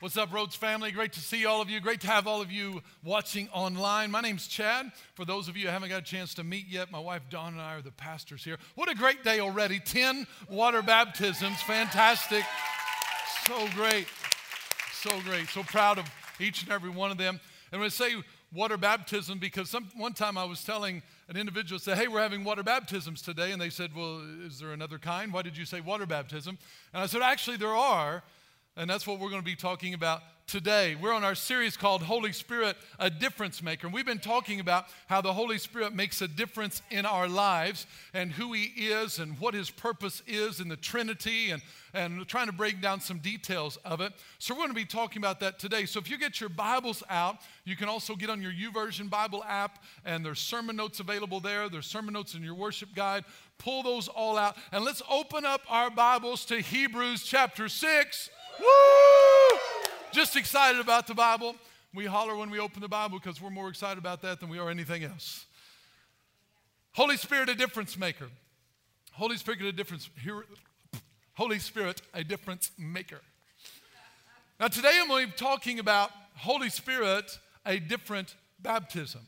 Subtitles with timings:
[0.00, 0.92] What's up, Rhodes family?
[0.92, 1.80] Great to see all of you.
[1.80, 4.12] Great to have all of you watching online.
[4.12, 4.92] My name's Chad.
[5.14, 7.54] For those of you who haven't got a chance to meet yet, my wife Dawn
[7.54, 8.58] and I are the pastors here.
[8.76, 9.80] What a great day already.
[9.80, 11.60] 10 water baptisms.
[11.62, 12.44] Fantastic.
[13.48, 14.06] So great.
[14.92, 15.48] So great.
[15.48, 16.04] So proud of
[16.38, 17.40] each and every one of them.
[17.72, 18.14] And when I say
[18.54, 22.44] water baptism, because some, one time I was telling an individual, say, hey, we're having
[22.44, 23.50] water baptisms today.
[23.50, 25.32] And they said, well, is there another kind?
[25.32, 26.56] Why did you say water baptism?
[26.94, 28.22] And I said, actually, there are.
[28.78, 30.94] And that's what we're going to be talking about today.
[30.94, 33.88] We're on our series called Holy Spirit, a Difference Maker.
[33.88, 37.88] And we've been talking about how the Holy Spirit makes a difference in our lives
[38.14, 41.60] and who He is and what His purpose is in the Trinity and,
[41.92, 44.12] and trying to break down some details of it.
[44.38, 45.84] So we're going to be talking about that today.
[45.84, 49.42] So if you get your Bibles out, you can also get on your YouVersion Bible
[49.48, 51.68] app, and there's sermon notes available there.
[51.68, 53.24] There's sermon notes in your worship guide.
[53.58, 58.30] Pull those all out, and let's open up our Bibles to Hebrews chapter 6.
[58.60, 59.58] Woo!
[60.12, 61.54] Just excited about the Bible.
[61.94, 64.58] We holler when we open the Bible because we're more excited about that than we
[64.58, 65.46] are anything else.
[66.92, 68.28] Holy Spirit, a difference maker.
[69.12, 70.10] Holy Spirit, a difference.
[70.22, 70.44] Here,
[71.34, 73.20] Holy Spirit, a difference maker.
[74.58, 79.20] Now, today I'm going to be talking about Holy Spirit, a different baptism.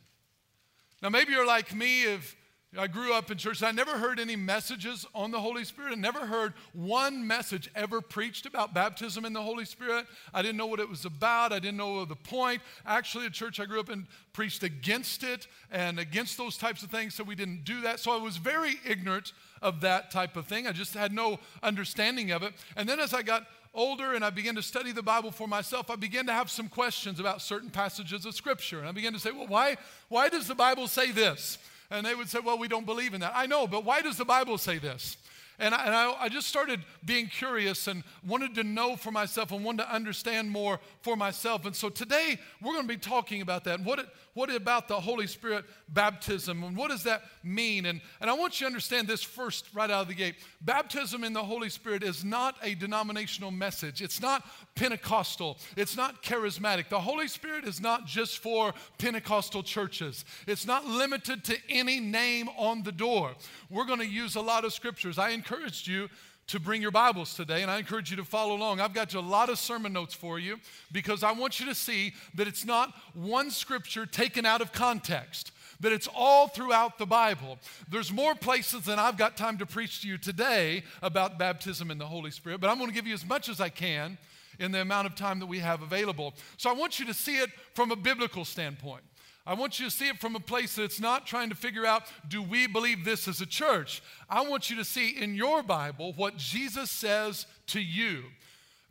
[1.02, 2.36] Now, maybe you're like me if
[2.78, 3.64] I grew up in church.
[3.64, 5.92] I never heard any messages on the Holy Spirit.
[5.92, 10.06] I never heard one message ever preached about baptism in the Holy Spirit.
[10.32, 11.52] I didn't know what it was about.
[11.52, 12.62] I didn't know the point.
[12.86, 16.90] Actually, the church I grew up in preached against it and against those types of
[16.90, 17.98] things, so we didn't do that.
[17.98, 20.68] So I was very ignorant of that type of thing.
[20.68, 22.54] I just had no understanding of it.
[22.76, 25.90] And then as I got older and I began to study the Bible for myself,
[25.90, 28.78] I began to have some questions about certain passages of Scripture.
[28.78, 29.76] And I began to say, well, why,
[30.08, 31.58] why does the Bible say this?
[31.90, 33.32] And they would say, Well, we don't believe in that.
[33.34, 35.16] I know, but why does the Bible say this?
[35.60, 39.52] And, I, and I, I, just started being curious and wanted to know for myself
[39.52, 41.66] and wanted to understand more for myself.
[41.66, 43.80] And so today we're going to be talking about that.
[43.80, 47.86] What, it, what about the Holy Spirit baptism and what does that mean?
[47.86, 50.36] And, and I want you to understand this first right out of the gate.
[50.60, 54.44] Baptism in the Holy Spirit is not a denominational message, it's not
[54.74, 56.88] Pentecostal, it's not charismatic.
[56.88, 62.48] The Holy Spirit is not just for Pentecostal churches, it's not limited to any name
[62.56, 63.34] on the door.
[63.68, 65.18] We're going to use a lot of scriptures.
[65.18, 66.08] I encouraged you
[66.50, 68.80] to bring your Bibles today, and I encourage you to follow along.
[68.80, 70.58] I've got a lot of sermon notes for you
[70.90, 75.52] because I want you to see that it's not one scripture taken out of context,
[75.78, 77.56] that it's all throughout the Bible.
[77.88, 81.98] There's more places than I've got time to preach to you today about baptism in
[81.98, 84.18] the Holy Spirit, but I'm going to give you as much as I can
[84.58, 86.34] in the amount of time that we have available.
[86.56, 89.04] So I want you to see it from a biblical standpoint.
[89.50, 92.04] I want you to see it from a place that's not trying to figure out,
[92.28, 94.00] do we believe this as a church?
[94.28, 98.22] I want you to see in your Bible what Jesus says to you.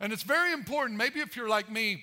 [0.00, 2.02] And it's very important, maybe if you're like me,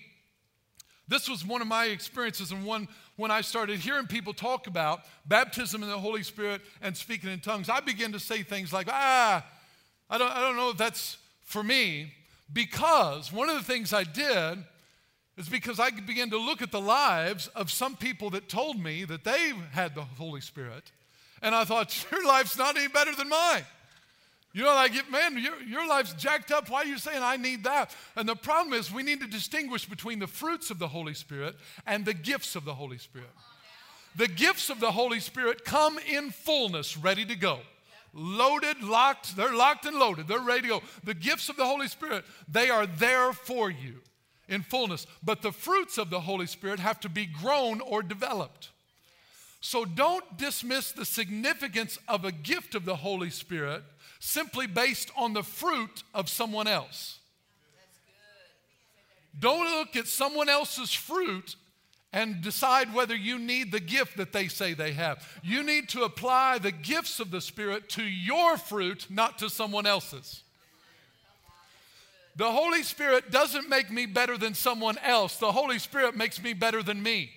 [1.07, 5.01] this was one of my experiences and one when I started hearing people talk about
[5.27, 7.69] baptism in the Holy Spirit and speaking in tongues.
[7.69, 9.45] I began to say things like, ah,
[10.09, 12.11] I don't, I don't know if that's for me,
[12.51, 14.63] because one of the things I did
[15.37, 19.05] is because I began to look at the lives of some people that told me
[19.05, 20.91] that they had the Holy Spirit.
[21.41, 23.63] And I thought, your life's not any better than mine.
[24.53, 26.69] You know, like, man, your, your life's jacked up.
[26.69, 27.95] Why are you saying I need that?
[28.15, 31.55] And the problem is, we need to distinguish between the fruits of the Holy Spirit
[31.85, 33.29] and the gifts of the Holy Spirit.
[34.15, 37.59] The gifts of the Holy Spirit come in fullness, ready to go.
[38.13, 40.81] Loaded, locked, they're locked and loaded, they're ready to go.
[41.03, 44.01] The gifts of the Holy Spirit, they are there for you
[44.47, 45.07] in fullness.
[45.23, 48.69] But the fruits of the Holy Spirit have to be grown or developed.
[49.59, 53.83] So don't dismiss the significance of a gift of the Holy Spirit
[54.19, 57.19] simply based on the fruit of someone else.
[59.39, 61.55] Don't look at someone else's fruit
[62.13, 65.27] and decide whether you need the gift that they say they have.
[65.43, 69.85] You need to apply the gifts of the Spirit to your fruit, not to someone
[69.85, 70.43] else's.
[72.37, 75.37] The Holy Spirit doesn't make me better than someone else.
[75.37, 77.31] The Holy Spirit makes me better than me.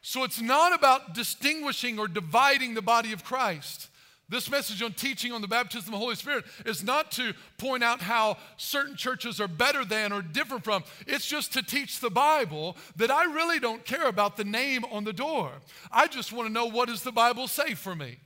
[0.00, 3.88] So it's not about distinguishing or dividing the body of Christ.
[4.28, 7.82] This message on teaching on the baptism of the Holy Spirit is not to point
[7.82, 10.84] out how certain churches are better than or different from.
[11.06, 15.04] It's just to teach the Bible that I really don't care about the name on
[15.04, 15.50] the door.
[15.90, 18.18] I just want to know what does the Bible say for me.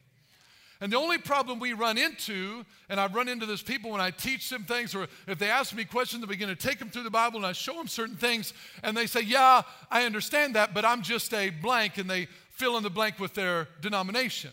[0.82, 4.10] And the only problem we run into, and I've run into this people when I
[4.10, 7.04] teach them things, or if they ask me questions, I begin to take them through
[7.04, 8.52] the Bible and I show them certain things,
[8.82, 9.62] and they say, Yeah,
[9.92, 13.32] I understand that, but I'm just a blank, and they fill in the blank with
[13.32, 14.50] their denomination.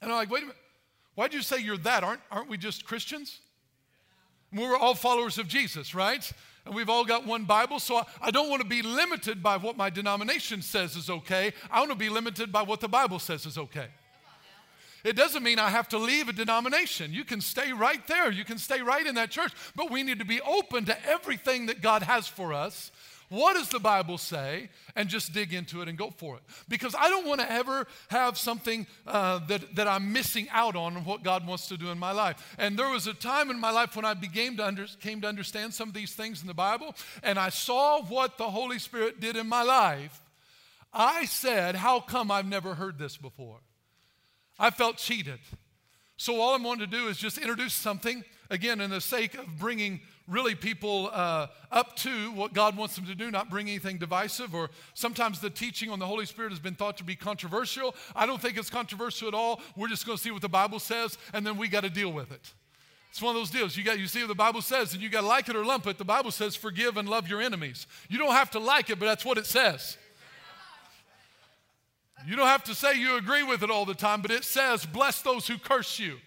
[0.00, 0.56] And I'm like, Wait a minute,
[1.16, 2.02] why'd you say you're that?
[2.02, 3.40] Aren't, aren't we just Christians?
[4.54, 6.32] We're all followers of Jesus, right?
[6.64, 9.76] And we've all got one Bible, so I don't want to be limited by what
[9.76, 11.52] my denomination says is okay.
[11.70, 13.88] I want to be limited by what the Bible says is okay.
[15.04, 17.12] It doesn't mean I have to leave a denomination.
[17.12, 18.30] You can stay right there.
[18.30, 19.52] You can stay right in that church.
[19.74, 22.90] But we need to be open to everything that God has for us.
[23.30, 24.70] What does the Bible say?
[24.96, 26.42] And just dig into it and go for it.
[26.68, 31.04] Because I don't want to ever have something uh, that, that I'm missing out on
[31.04, 32.56] what God wants to do in my life.
[32.58, 35.28] And there was a time in my life when I began to under, came to
[35.28, 39.20] understand some of these things in the Bible, and I saw what the Holy Spirit
[39.20, 40.20] did in my life.
[40.92, 43.60] I said, How come I've never heard this before?
[44.60, 45.40] I felt cheated.
[46.18, 49.58] So all I'm going to do is just introduce something, again, in the sake of
[49.58, 53.96] bringing really people uh, up to what God wants them to do, not bring anything
[53.96, 54.54] divisive.
[54.54, 57.94] Or sometimes the teaching on the Holy Spirit has been thought to be controversial.
[58.14, 59.62] I don't think it's controversial at all.
[59.76, 62.12] We're just going to see what the Bible says, and then we got to deal
[62.12, 62.52] with it.
[63.10, 63.76] It's one of those deals.
[63.76, 65.64] You got you see what the Bible says, and you got to like it or
[65.64, 65.98] lump it.
[65.98, 69.06] The Bible says, "Forgive and love your enemies." You don't have to like it, but
[69.06, 69.98] that's what it says.
[72.26, 74.84] You don't have to say you agree with it all the time, but it says,
[74.84, 76.18] bless those who curse you.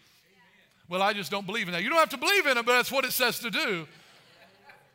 [0.89, 1.83] Well, I just don't believe in that.
[1.83, 3.87] You don't have to believe in it, but that's what it says to do.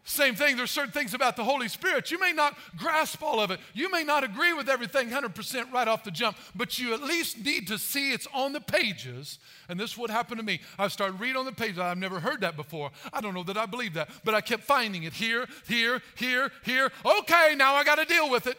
[0.08, 2.10] Same thing, there's certain things about the Holy Spirit.
[2.10, 3.60] You may not grasp all of it.
[3.74, 7.44] You may not agree with everything 100% right off the jump, but you at least
[7.44, 9.38] need to see it's on the pages.
[9.68, 10.60] And this is what happened to me.
[10.78, 11.78] I started reading on the pages.
[11.78, 12.90] I've never heard that before.
[13.12, 16.52] I don't know that I believe that, but I kept finding it here, here, here,
[16.64, 16.90] here.
[17.20, 18.56] Okay, now I got to deal with it.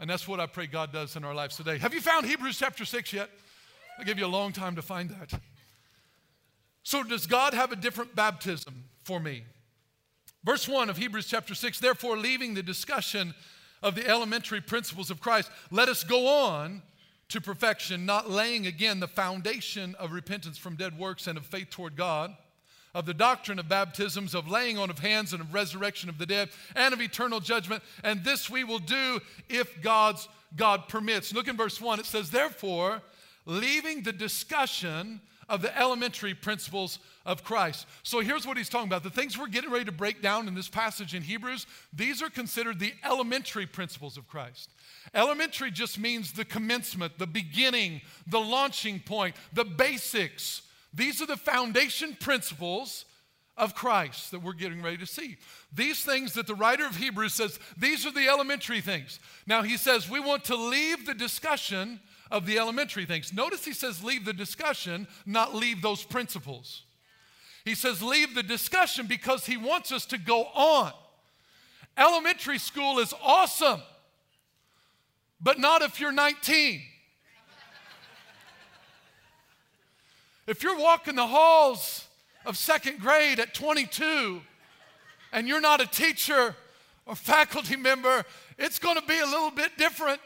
[0.00, 1.78] And that's what I pray God does in our lives today.
[1.78, 3.30] Have you found Hebrews chapter 6 yet?
[3.98, 5.40] I gave you a long time to find that.
[6.82, 9.44] So, does God have a different baptism for me?
[10.44, 13.34] Verse 1 of Hebrews chapter 6 Therefore, leaving the discussion
[13.82, 16.82] of the elementary principles of Christ, let us go on
[17.28, 21.70] to perfection, not laying again the foundation of repentance from dead works and of faith
[21.70, 22.36] toward God
[22.94, 26.26] of the doctrine of baptisms, of laying on of hands, and of resurrection of the
[26.26, 27.82] dead, and of eternal judgment.
[28.02, 31.34] And this we will do if God's God permits.
[31.34, 32.00] Look in verse 1.
[32.00, 33.02] It says, Therefore,
[33.46, 37.86] leaving the discussion of the elementary principles of Christ.
[38.02, 39.02] So here's what he's talking about.
[39.02, 42.30] The things we're getting ready to break down in this passage in Hebrews, these are
[42.30, 44.70] considered the elementary principles of Christ.
[45.12, 50.62] Elementary just means the commencement, the beginning, the launching point, the basics
[50.94, 53.04] these are the foundation principles
[53.56, 55.36] of Christ that we're getting ready to see.
[55.72, 59.20] These things that the writer of Hebrews says, these are the elementary things.
[59.46, 62.00] Now he says, we want to leave the discussion
[62.30, 63.32] of the elementary things.
[63.32, 66.82] Notice he says, leave the discussion, not leave those principles.
[67.64, 70.92] He says, leave the discussion because he wants us to go on.
[71.96, 73.80] Elementary school is awesome,
[75.40, 76.82] but not if you're 19.
[80.46, 82.06] If you're walking the halls
[82.44, 84.40] of second grade at 22
[85.32, 86.54] and you're not a teacher
[87.06, 88.24] or faculty member,
[88.58, 90.20] it's going to be a little bit different.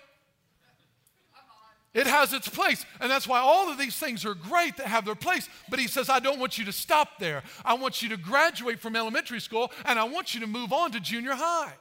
[1.94, 2.84] It has its place.
[3.00, 5.48] And that's why all of these things are great that have their place.
[5.68, 7.42] But he says, I don't want you to stop there.
[7.64, 10.92] I want you to graduate from elementary school and I want you to move on
[10.92, 11.72] to junior high.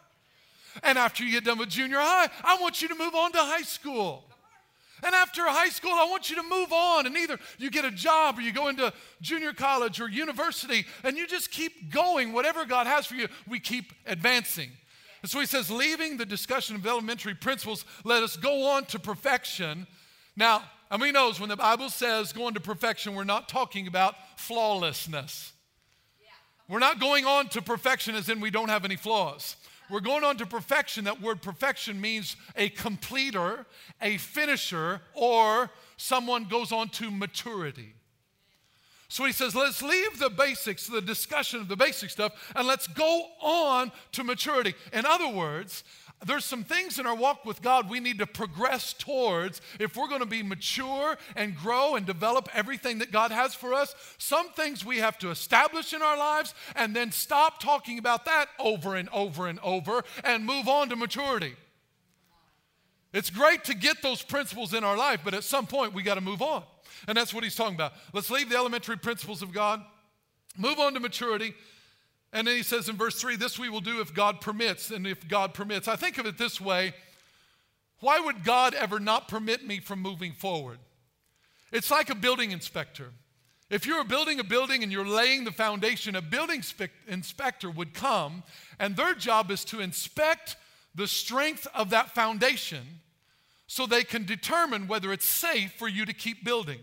[0.83, 3.39] And after you get done with junior high, I want you to move on to
[3.39, 4.23] high school.
[5.03, 7.91] And after high school, I want you to move on and either you get a
[7.91, 8.91] job or you go into
[9.21, 12.33] junior college or university and you just keep going.
[12.33, 14.71] Whatever God has for you, we keep advancing.
[15.21, 18.99] And so he says, leaving the discussion of elementary principles, let us go on to
[18.99, 19.87] perfection.
[20.35, 24.15] Now, and we knows when the Bible says going to perfection, we're not talking about
[24.37, 25.53] flawlessness.
[26.69, 29.55] We're not going on to perfection as in we don't have any flaws.
[29.89, 31.05] We're going on to perfection.
[31.05, 33.65] That word perfection means a completer,
[34.01, 37.93] a finisher, or someone goes on to maturity.
[39.09, 42.87] So he says, let's leave the basics, the discussion of the basic stuff, and let's
[42.87, 44.75] go on to maturity.
[44.91, 45.85] In other words,
[46.25, 50.07] there's some things in our walk with God we need to progress towards if we're
[50.07, 53.93] going to be mature and grow and develop everything that God has for us.
[54.17, 58.47] Some things we have to establish in our lives and then stop talking about that
[58.57, 61.55] over and over and over and move on to maturity.
[63.13, 66.15] It's great to get those principles in our life, but at some point we got
[66.15, 66.63] to move on.
[67.07, 67.93] And that's what he's talking about.
[68.11, 69.83] Let's leave the elementary principles of God,
[70.57, 71.53] move on to maturity,
[72.33, 75.07] and then he says in verse 3 this we will do if God permits, and
[75.07, 75.87] if God permits.
[75.87, 76.93] I think of it this way
[77.99, 80.77] why would God ever not permit me from moving forward?
[81.71, 83.11] It's like a building inspector.
[83.69, 87.93] If you're building a building and you're laying the foundation, a building spe- inspector would
[87.93, 88.43] come,
[88.79, 90.55] and their job is to inspect
[90.95, 93.01] the strength of that foundation
[93.67, 96.79] so they can determine whether it's safe for you to keep building.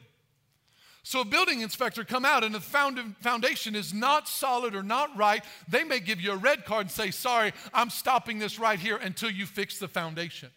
[1.07, 5.45] So a building inspector come out and the foundation is not solid or not right.
[5.69, 8.97] They may give you a red card and say, sorry, I'm stopping this right here
[8.97, 10.49] until you fix the foundation.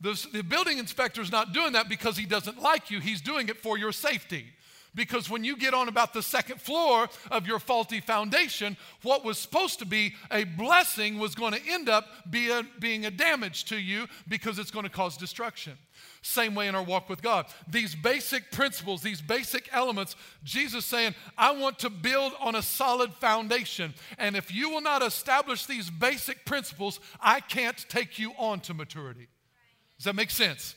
[0.00, 2.98] The, the building inspector is not doing that because he doesn't like you.
[3.00, 4.46] He's doing it for your safety.
[4.94, 9.38] Because when you get on about the second floor of your faulty foundation, what was
[9.38, 13.64] supposed to be a blessing was going to end up be a, being a damage
[13.66, 15.74] to you because it's going to cause destruction.
[16.22, 17.46] Same way in our walk with God.
[17.68, 23.14] These basic principles, these basic elements, Jesus saying, I want to build on a solid
[23.14, 23.94] foundation.
[24.18, 28.74] And if you will not establish these basic principles, I can't take you on to
[28.74, 29.28] maturity.
[29.96, 30.74] Does that make sense?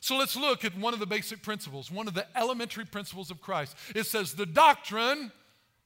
[0.00, 3.40] So let's look at one of the basic principles, one of the elementary principles of
[3.40, 3.76] Christ.
[3.94, 5.30] It says the doctrine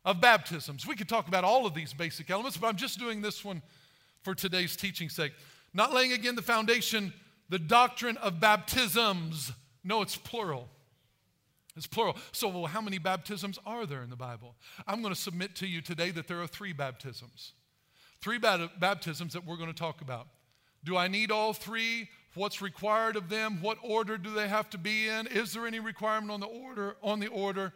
[0.05, 0.87] of baptisms.
[0.87, 3.61] We could talk about all of these basic elements, but I'm just doing this one
[4.23, 5.33] for today's teaching sake.
[5.73, 7.13] Not laying again the foundation
[7.49, 9.53] the doctrine of baptisms.
[9.83, 10.69] No, it's plural.
[11.77, 12.17] It's plural.
[12.33, 14.55] So, well, how many baptisms are there in the Bible?
[14.87, 17.53] I'm going to submit to you today that there are three baptisms.
[18.21, 20.29] Three baptisms that we're going to talk about.
[20.85, 22.09] Do I need all three?
[22.35, 23.59] What's required of them?
[23.61, 25.27] What order do they have to be in?
[25.29, 26.97] Is there any requirement on the order?
[27.03, 27.73] On the order,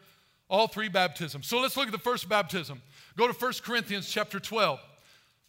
[0.48, 1.46] all three baptisms.
[1.46, 2.82] So let's look at the first baptism.
[3.16, 4.80] Go to 1 Corinthians chapter 12.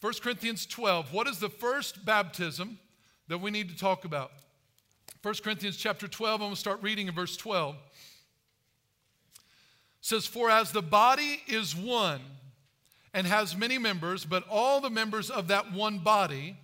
[0.01, 1.13] 1 Corinthians 12.
[1.13, 2.79] What is the first baptism?
[3.29, 4.31] that we need to talk about.
[5.21, 7.75] 1 Corinthians chapter 12, I'm going to start reading in verse 12.
[7.75, 9.41] It
[10.01, 12.21] says, For as the body is one
[13.13, 16.57] and has many members, but all the members of that one body,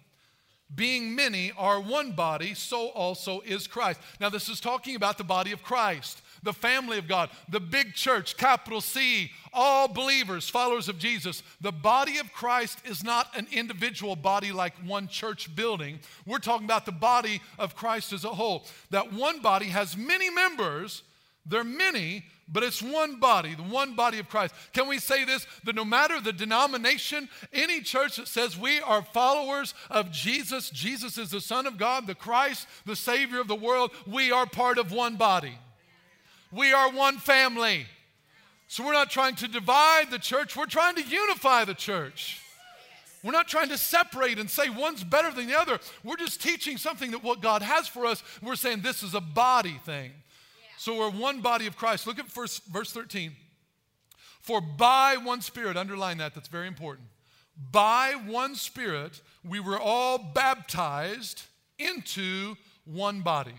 [0.73, 3.99] being many, are one body, so also is Christ.
[4.19, 7.93] Now, this is talking about the body of Christ the family of God, the big
[7.93, 11.43] church, capital C, all believers, followers of Jesus.
[11.59, 15.99] The body of Christ is not an individual body like one church building.
[16.25, 18.65] We're talking about the body of Christ as a whole.
[18.91, 21.01] That one body has many members,
[21.45, 24.53] they're many, but it's one body, the one body of Christ.
[24.71, 25.47] Can we say this?
[25.63, 31.17] That no matter the denomination, any church that says we are followers of Jesus, Jesus
[31.17, 34.77] is the Son of God, the Christ, the Savior of the world, we are part
[34.77, 35.57] of one body.
[36.51, 37.87] We are one family.
[38.67, 42.41] So we're not trying to divide the church, we're trying to unify the church.
[43.23, 45.79] We're not trying to separate and say one's better than the other.
[46.03, 48.23] We're just teaching something that what God has for us.
[48.39, 50.11] We're saying this is a body thing.
[50.77, 52.07] So we're one body of Christ.
[52.07, 53.35] Look at verse, verse 13.
[54.41, 57.07] For by one Spirit, underline that, that's very important.
[57.71, 61.43] By one Spirit, we were all baptized
[61.79, 62.55] into
[62.85, 63.55] one body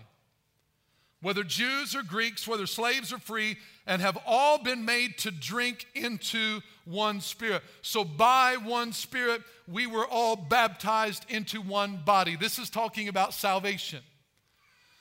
[1.21, 5.87] whether Jews or Greeks, whether slaves or free, and have all been made to drink
[5.95, 7.63] into one spirit.
[7.81, 12.35] So, by one spirit, we were all baptized into one body.
[12.35, 14.01] This is talking about salvation.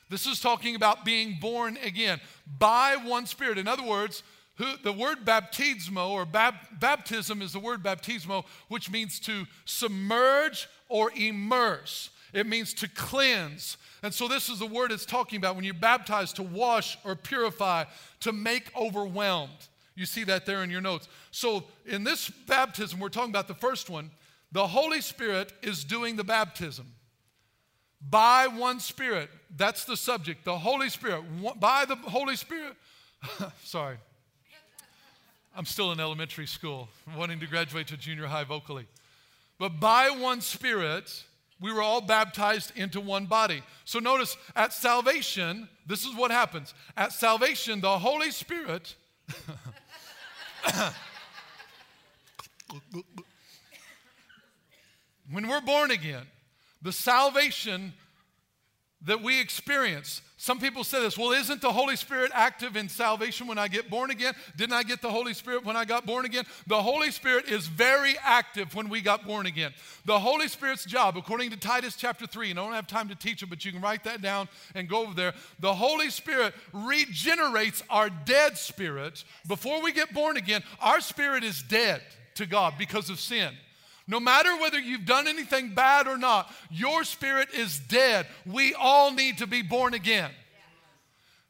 [0.08, 2.20] This is talking about being born again
[2.58, 3.58] by one spirit.
[3.58, 4.22] In other words,
[4.56, 10.68] who, the word baptismo or bab, baptism is the word baptismo, which means to submerge
[10.88, 12.10] or immerse.
[12.32, 15.74] It means to cleanse, and so, this is the word it's talking about when you're
[15.74, 17.84] baptized to wash or purify,
[18.20, 19.68] to make overwhelmed.
[19.94, 21.08] You see that there in your notes.
[21.30, 24.10] So, in this baptism, we're talking about the first one,
[24.52, 26.86] the Holy Spirit is doing the baptism.
[28.08, 30.44] By one Spirit, that's the subject.
[30.44, 31.24] The Holy Spirit,
[31.58, 32.74] by the Holy Spirit,
[33.64, 33.96] sorry,
[35.56, 38.86] I'm still in elementary school, wanting to graduate to junior high vocally.
[39.58, 41.24] But by one Spirit,
[41.60, 43.62] we were all baptized into one body.
[43.84, 46.74] So notice at salvation, this is what happens.
[46.96, 48.94] At salvation, the Holy Spirit.
[55.30, 56.26] when we're born again,
[56.86, 57.92] the salvation
[59.02, 63.46] that we experience some people say this, well, isn't the Holy Spirit active in salvation
[63.46, 64.34] when I get born again?
[64.54, 66.44] Didn't I get the Holy Spirit when I got born again?
[66.66, 69.72] The Holy Spirit is very active when we got born again.
[70.04, 73.14] The Holy Spirit's job, according to Titus chapter 3, and I don't have time to
[73.14, 75.32] teach it, but you can write that down and go over there.
[75.58, 79.24] The Holy Spirit regenerates our dead spirit.
[79.48, 82.02] Before we get born again, our spirit is dead
[82.34, 83.54] to God because of sin.
[84.08, 88.26] No matter whether you've done anything bad or not, your spirit is dead.
[88.44, 90.30] We all need to be born again.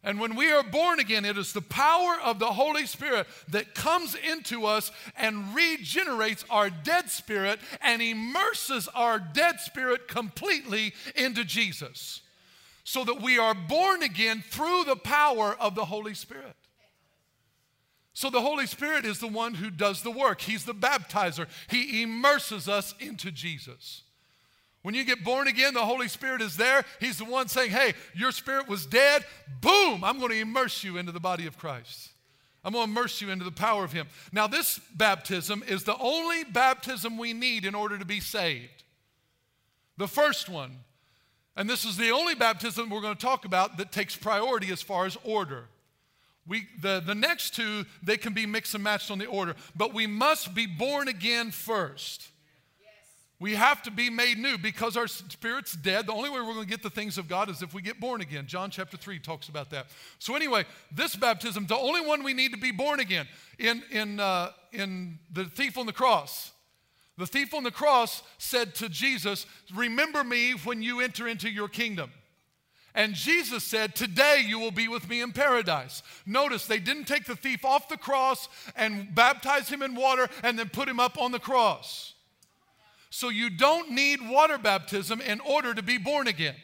[0.02, 3.74] And when we are born again, it is the power of the Holy Spirit that
[3.74, 11.44] comes into us and regenerates our dead spirit and immerses our dead spirit completely into
[11.44, 12.22] Jesus.
[12.84, 16.54] So that we are born again through the power of the Holy Spirit.
[18.16, 20.40] So the Holy Spirit is the one who does the work.
[20.40, 21.46] He's the baptizer.
[21.68, 24.04] He immerses us into Jesus.
[24.80, 26.86] When you get born again, the Holy Spirit is there.
[26.98, 29.22] He's the one saying, Hey, your spirit was dead.
[29.60, 32.08] Boom, I'm going to immerse you into the body of Christ.
[32.64, 34.06] I'm going to immerse you into the power of Him.
[34.32, 38.82] Now, this baptism is the only baptism we need in order to be saved.
[39.98, 40.78] The first one,
[41.54, 44.80] and this is the only baptism we're going to talk about that takes priority as
[44.80, 45.66] far as order.
[46.48, 49.92] We, the, the next two, they can be mixed and matched on the order, but
[49.92, 52.28] we must be born again first.
[53.38, 56.06] We have to be made new because our spirit's dead.
[56.06, 58.00] The only way we're going to get the things of God is if we get
[58.00, 58.46] born again.
[58.46, 59.88] John chapter 3 talks about that.
[60.18, 63.28] So, anyway, this baptism, the only one we need to be born again.
[63.58, 66.52] In, in, uh, in the thief on the cross,
[67.18, 71.68] the thief on the cross said to Jesus, Remember me when you enter into your
[71.68, 72.10] kingdom.
[72.96, 76.02] And Jesus said, Today you will be with me in paradise.
[76.24, 80.58] Notice they didn't take the thief off the cross and baptize him in water and
[80.58, 82.14] then put him up on the cross.
[83.10, 86.56] So you don't need water baptism in order to be born again.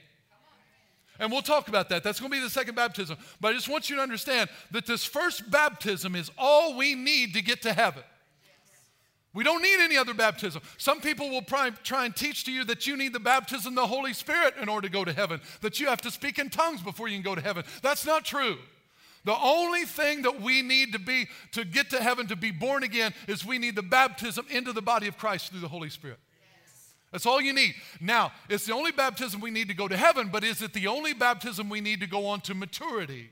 [1.18, 2.02] And we'll talk about that.
[2.02, 3.18] That's going to be the second baptism.
[3.38, 7.34] But I just want you to understand that this first baptism is all we need
[7.34, 8.02] to get to heaven.
[9.34, 10.60] We don't need any other baptism.
[10.76, 13.86] Some people will try and teach to you that you need the baptism of the
[13.86, 16.82] Holy Spirit in order to go to heaven, that you have to speak in tongues
[16.82, 17.64] before you can go to heaven.
[17.82, 18.58] That's not true.
[19.24, 22.82] The only thing that we need to be to get to heaven to be born
[22.82, 26.18] again is we need the baptism into the body of Christ through the Holy Spirit.
[27.12, 27.74] That's all you need.
[28.00, 30.88] Now, it's the only baptism we need to go to heaven, but is it the
[30.88, 33.30] only baptism we need to go on to maturity?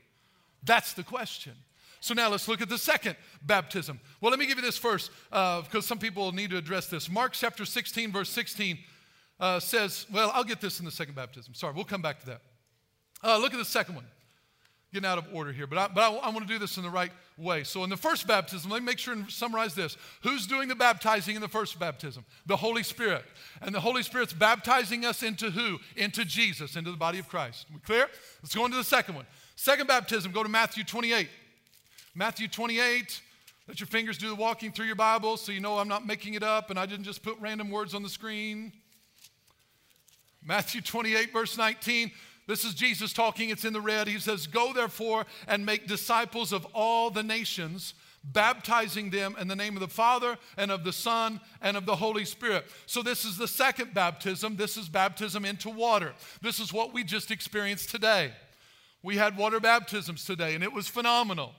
[0.63, 1.53] That's the question.
[2.01, 3.99] So now let's look at the second baptism.
[4.19, 7.09] Well, let me give you this first, uh, because some people need to address this.
[7.09, 8.79] Mark chapter 16, verse 16
[9.39, 11.53] uh, says, well, I'll get this in the second baptism.
[11.53, 12.41] Sorry, we'll come back to that.
[13.23, 14.05] Uh, look at the second one
[14.93, 16.83] getting out of order here, but I, but I, I want to do this in
[16.83, 17.63] the right way.
[17.63, 19.95] So, in the first baptism, let me make sure and summarize this.
[20.21, 22.25] Who's doing the baptizing in the first baptism?
[22.45, 23.23] The Holy Spirit.
[23.61, 25.79] And the Holy Spirit's baptizing us into who?
[25.95, 27.67] Into Jesus, into the body of Christ.
[27.73, 28.07] We clear?
[28.41, 29.25] Let's go into the second one.
[29.55, 31.29] Second baptism, go to Matthew 28.
[32.13, 33.21] Matthew 28.
[33.67, 36.33] Let your fingers do the walking through your Bible so you know I'm not making
[36.33, 38.73] it up and I didn't just put random words on the screen.
[40.43, 42.11] Matthew 28, verse 19.
[42.47, 44.09] This is Jesus talking, it's in the red.
[44.09, 47.93] He says, Go therefore and make disciples of all the nations,
[48.25, 51.95] baptizing them in the name of the Father and of the Son and of the
[51.95, 52.65] Holy Spirit.
[52.87, 54.57] So, this is the second baptism.
[54.57, 56.13] This is baptism into water.
[56.41, 58.33] This is what we just experienced today.
[59.01, 61.53] We had water baptisms today, and it was phenomenal.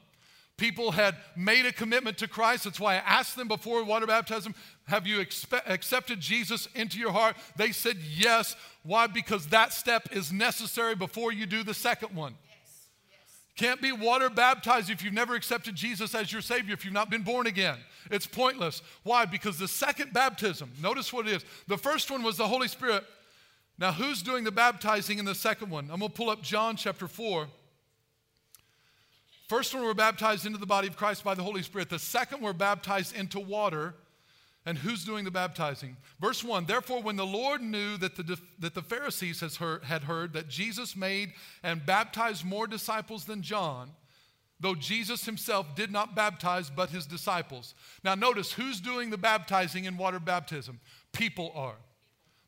[0.63, 2.63] People had made a commitment to Christ.
[2.63, 7.11] That's why I asked them before water baptism, Have you expe- accepted Jesus into your
[7.11, 7.35] heart?
[7.57, 8.55] They said yes.
[8.85, 9.09] Why?
[9.09, 12.37] Because that step is necessary before you do the second one.
[12.49, 12.87] Yes.
[13.11, 13.41] Yes.
[13.57, 17.11] Can't be water baptized if you've never accepted Jesus as your Savior, if you've not
[17.11, 17.79] been born again.
[18.13, 18.83] It's pointless.
[19.03, 19.25] Why?
[19.25, 21.45] Because the second baptism, notice what it is.
[21.67, 23.03] The first one was the Holy Spirit.
[23.79, 25.91] Now, who's doing the baptizing in the second one?
[25.91, 27.49] I'm going to pull up John chapter 4.
[29.53, 31.91] First one, we're baptized into the body of Christ by the Holy Spirit.
[31.91, 33.95] The second, we're baptized into water.
[34.65, 35.99] And who's doing the baptizing?
[36.19, 40.05] Verse 1 Therefore, when the Lord knew that the, that the Pharisees has heard, had
[40.05, 43.91] heard that Jesus made and baptized more disciples than John,
[44.59, 47.75] though Jesus himself did not baptize but his disciples.
[48.03, 50.81] Now, notice who's doing the baptizing in water baptism?
[51.13, 51.77] People are.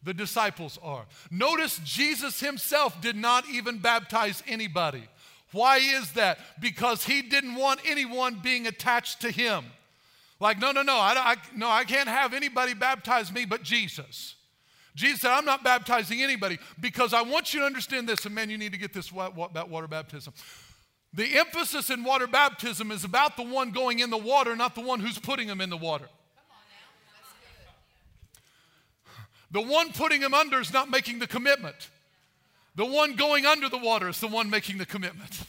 [0.04, 1.04] The disciples are.
[1.30, 5.02] Notice Jesus himself did not even baptize anybody.
[5.54, 6.38] Why is that?
[6.60, 9.64] Because he didn't want anyone being attached to him.
[10.40, 14.34] Like, no, no, no, I, I, no, I can't have anybody baptize me but Jesus.
[14.96, 18.26] Jesus said, I'm not baptizing anybody because I want you to understand this.
[18.26, 20.34] And man, you need to get this about water baptism.
[21.12, 24.80] The emphasis in water baptism is about the one going in the water, not the
[24.80, 26.08] one who's putting them in the water.
[29.52, 31.90] The one putting him under is not making the commitment.
[32.76, 35.44] The one going under the water is the one making the commitment.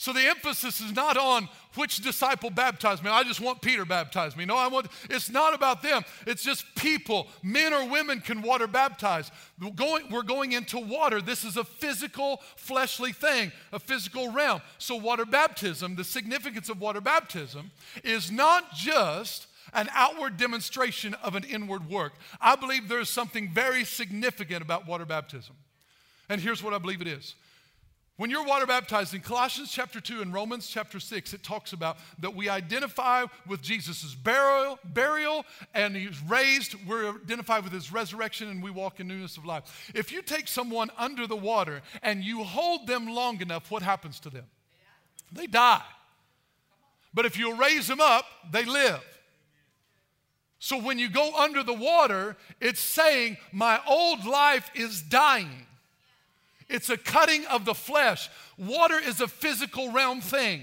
[0.00, 3.10] So the emphasis is not on which disciple baptized me.
[3.10, 4.46] I just want Peter baptized me.
[4.46, 6.04] No, I want it's not about them.
[6.26, 9.30] It's just people, men or women can water baptize.
[9.60, 11.20] We're going, we're going into water.
[11.20, 14.62] This is a physical, fleshly thing, a physical realm.
[14.78, 17.70] So water baptism, the significance of water baptism
[18.02, 22.14] is not just an outward demonstration of an inward work.
[22.40, 25.56] I believe there's something very significant about water baptism.
[26.30, 27.34] And here's what I believe it is.
[28.16, 31.96] When you're water baptized in Colossians chapter 2 and Romans chapter 6, it talks about
[32.20, 36.76] that we identify with Jesus' burial, burial and he's raised.
[36.86, 39.90] We're identified with his resurrection and we walk in newness of life.
[39.94, 44.20] If you take someone under the water and you hold them long enough, what happens
[44.20, 44.44] to them?
[45.32, 45.82] They die.
[47.12, 49.02] But if you raise them up, they live.
[50.60, 55.66] So when you go under the water, it's saying, My old life is dying.
[56.70, 58.30] It's a cutting of the flesh.
[58.56, 60.62] Water is a physical realm thing.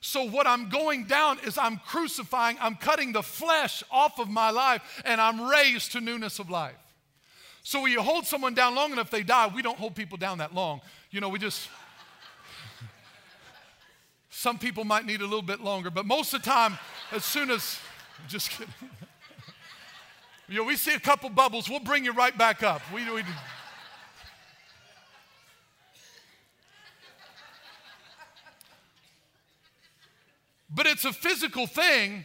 [0.00, 4.50] So, what I'm going down is I'm crucifying, I'm cutting the flesh off of my
[4.50, 6.74] life, and I'm raised to newness of life.
[7.62, 9.50] So, when you hold someone down long enough, they die.
[9.54, 10.82] We don't hold people down that long.
[11.10, 11.70] You know, we just.
[14.28, 16.76] Some people might need a little bit longer, but most of the time,
[17.10, 17.78] as soon as.
[18.28, 18.74] Just kidding.
[20.48, 22.82] you know, we see a couple bubbles, we'll bring you right back up.
[22.92, 23.22] We, we,
[30.74, 32.24] but it's a physical thing,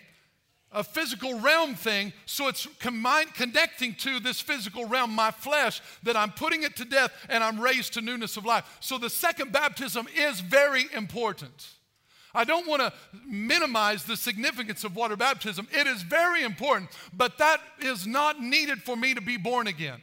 [0.71, 2.13] a physical realm thing.
[2.25, 6.85] So it's combined, connecting to this physical realm, my flesh, that I'm putting it to
[6.85, 8.77] death and I'm raised to newness of life.
[8.79, 11.69] So the second baptism is very important.
[12.33, 12.93] I don't want to
[13.27, 15.67] minimize the significance of water baptism.
[15.71, 19.99] It is very important, but that is not needed for me to be born again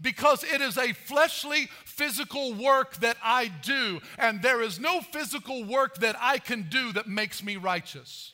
[0.00, 5.64] because it is a fleshly, physical work that I do, and there is no physical
[5.64, 8.32] work that I can do that makes me righteous.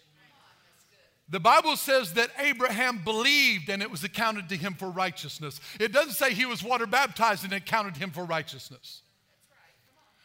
[1.28, 5.60] The Bible says that Abraham believed and it was accounted to him for righteousness.
[5.80, 9.00] It doesn't say he was water baptized and it counted him for righteousness.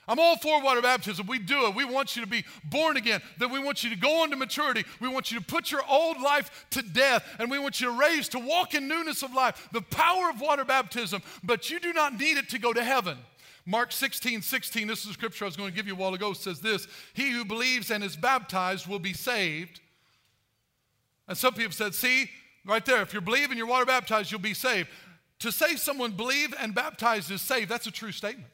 [0.08, 1.28] I'm all for water baptism.
[1.28, 1.76] We do it.
[1.76, 3.22] We want you to be born again.
[3.38, 4.86] Then we want you to go into maturity.
[5.02, 7.26] We want you to put your old life to death.
[7.40, 9.68] And we want you to raise to walk in newness of life.
[9.74, 11.22] The power of water baptism.
[11.44, 13.18] But you do not need it to go to heaven.
[13.66, 16.14] Mark 16, 16, this is a scripture I was going to give you a while
[16.14, 19.82] ago, says this He who believes and is baptized will be saved.
[21.28, 22.30] And some people said, see,
[22.66, 24.88] right there, if you believe and you're water baptized, you'll be saved.
[25.40, 28.48] To say someone believe and baptized is saved, that's a true statement.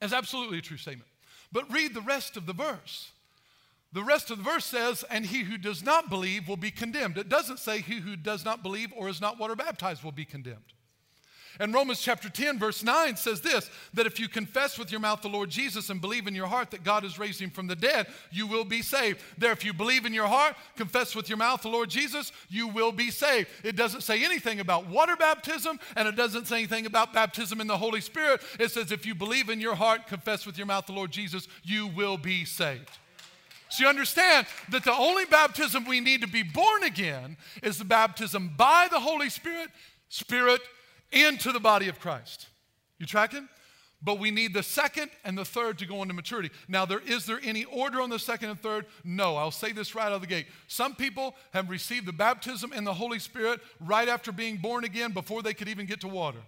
[0.00, 1.08] It's absolutely a true statement.
[1.52, 3.12] But read the rest of the verse.
[3.92, 7.16] The rest of the verse says, and he who does not believe will be condemned.
[7.16, 10.24] It doesn't say he who does not believe or is not water baptized will be
[10.24, 10.72] condemned.
[11.58, 15.22] And Romans chapter 10, verse 9 says this that if you confess with your mouth
[15.22, 17.76] the Lord Jesus and believe in your heart that God has raised him from the
[17.76, 19.20] dead, you will be saved.
[19.38, 22.68] There, if you believe in your heart, confess with your mouth the Lord Jesus, you
[22.68, 23.48] will be saved.
[23.64, 27.66] It doesn't say anything about water baptism, and it doesn't say anything about baptism in
[27.66, 28.42] the Holy Spirit.
[28.60, 31.48] It says if you believe in your heart, confess with your mouth the Lord Jesus,
[31.62, 32.90] you will be saved.
[33.68, 37.84] So you understand that the only baptism we need to be born again is the
[37.84, 39.70] baptism by the Holy Spirit,
[40.08, 40.60] Spirit,
[41.12, 42.48] into the body of Christ.
[42.98, 43.48] You tracking?
[44.02, 46.50] But we need the second and the third to go into maturity.
[46.68, 48.86] Now, there is there any order on the second and third?
[49.04, 49.36] No.
[49.36, 50.46] I'll say this right out of the gate.
[50.68, 55.12] Some people have received the baptism in the Holy Spirit right after being born again
[55.12, 56.38] before they could even get to water.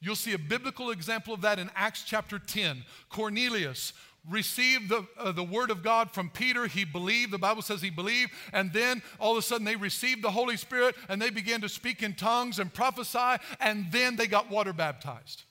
[0.00, 2.84] You'll see a biblical example of that in Acts chapter 10.
[3.10, 3.92] Cornelius
[4.28, 6.66] received the, uh, the word of God from Peter.
[6.66, 7.32] He believed.
[7.32, 8.32] The Bible says he believed.
[8.52, 11.68] And then all of a sudden they received the Holy Spirit and they began to
[11.68, 13.42] speak in tongues and prophesy.
[13.60, 15.44] And then they got water baptized.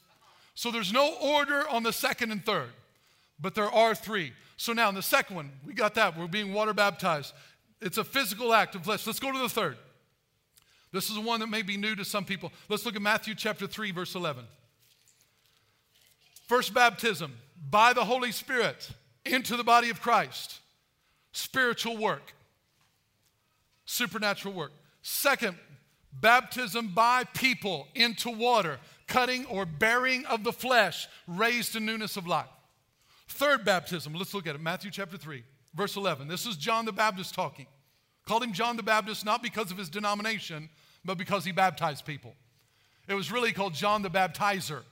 [0.55, 2.71] So there's no order on the second and third,
[3.39, 4.33] but there are three.
[4.57, 6.17] So now in the second one, we got that.
[6.17, 7.33] We're being water baptized.
[7.81, 9.07] It's a physical act of flesh.
[9.07, 9.77] Let's go to the third.
[10.91, 12.51] This is the one that may be new to some people.
[12.67, 14.43] Let's look at Matthew chapter 3, verse 11.
[16.47, 17.35] First baptism
[17.69, 18.89] by the Holy Spirit
[19.25, 20.59] into the body of Christ.
[21.31, 22.33] Spiritual work,
[23.85, 24.71] supernatural work.
[25.01, 25.57] Second,
[26.11, 32.27] baptism by people into water, cutting or burying of the flesh, raised to newness of
[32.27, 32.49] life.
[33.27, 34.61] Third baptism, let's look at it.
[34.61, 35.43] Matthew chapter 3,
[35.75, 36.27] verse 11.
[36.27, 37.67] This is John the Baptist talking.
[38.25, 40.69] Called him John the Baptist not because of his denomination,
[41.05, 42.35] but because he baptized people.
[43.07, 44.83] It was really called John the Baptizer.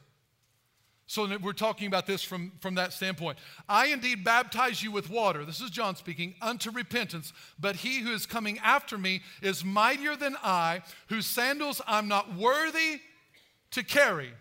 [1.09, 3.37] So we're talking about this from, from that standpoint.
[3.69, 8.11] I indeed baptize you with water, this is John speaking, unto repentance, but he who
[8.11, 12.99] is coming after me is mightier than I, whose sandals I'm not worthy
[13.71, 14.31] to carry.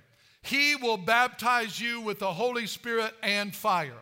[0.43, 3.99] He will baptize you with the Holy Spirit and fire.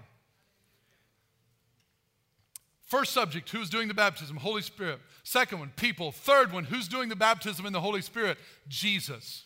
[2.80, 4.36] First subject, who's doing the baptism?
[4.36, 5.00] Holy Spirit.
[5.22, 6.12] Second one, people.
[6.12, 8.38] Third one, who's doing the baptism in the Holy Spirit?
[8.68, 9.44] Jesus.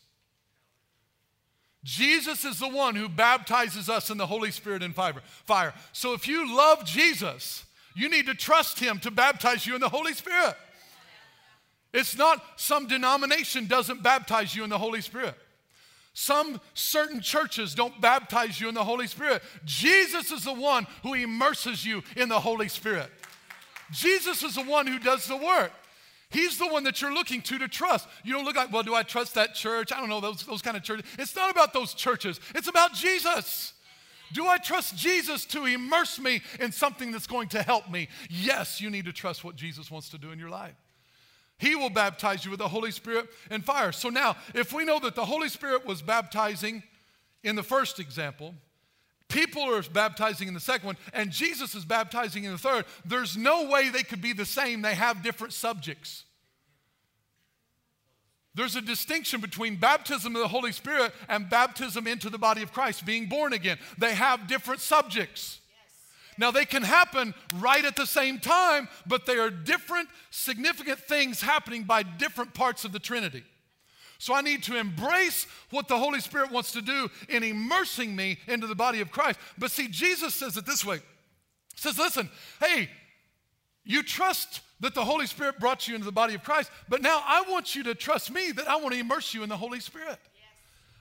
[1.88, 5.72] Jesus is the one who baptizes us in the Holy Spirit and fire.
[5.92, 9.88] So if you love Jesus, you need to trust him to baptize you in the
[9.88, 10.54] Holy Spirit.
[11.94, 15.34] It's not some denomination doesn't baptize you in the Holy Spirit.
[16.12, 19.42] Some certain churches don't baptize you in the Holy Spirit.
[19.64, 23.10] Jesus is the one who immerses you in the Holy Spirit.
[23.92, 25.72] Jesus is the one who does the work.
[26.30, 28.06] He's the one that you're looking to to trust.
[28.22, 29.92] You don't look like, well, do I trust that church?
[29.92, 31.06] I don't know, those, those kind of churches.
[31.18, 33.72] It's not about those churches, it's about Jesus.
[34.34, 38.08] Do I trust Jesus to immerse me in something that's going to help me?
[38.28, 40.74] Yes, you need to trust what Jesus wants to do in your life.
[41.56, 43.90] He will baptize you with the Holy Spirit and fire.
[43.90, 46.82] So now, if we know that the Holy Spirit was baptizing
[47.42, 48.54] in the first example,
[49.28, 52.86] People are baptizing in the second one, and Jesus is baptizing in the third.
[53.04, 54.80] There's no way they could be the same.
[54.80, 56.24] They have different subjects.
[58.54, 62.72] There's a distinction between baptism of the Holy Spirit and baptism into the body of
[62.72, 63.78] Christ, being born again.
[63.98, 65.60] They have different subjects.
[66.38, 71.42] Now, they can happen right at the same time, but they are different, significant things
[71.42, 73.44] happening by different parts of the Trinity.
[74.18, 78.38] So I need to embrace what the Holy Spirit wants to do in immersing me
[78.48, 79.38] into the body of Christ.
[79.56, 80.96] But see, Jesus says it this way.
[80.96, 82.28] He says, listen,
[82.60, 82.90] hey,
[83.84, 87.22] you trust that the Holy Spirit brought you into the body of Christ, but now
[87.24, 89.80] I want you to trust me that I want to immerse you in the Holy
[89.80, 90.18] Spirit.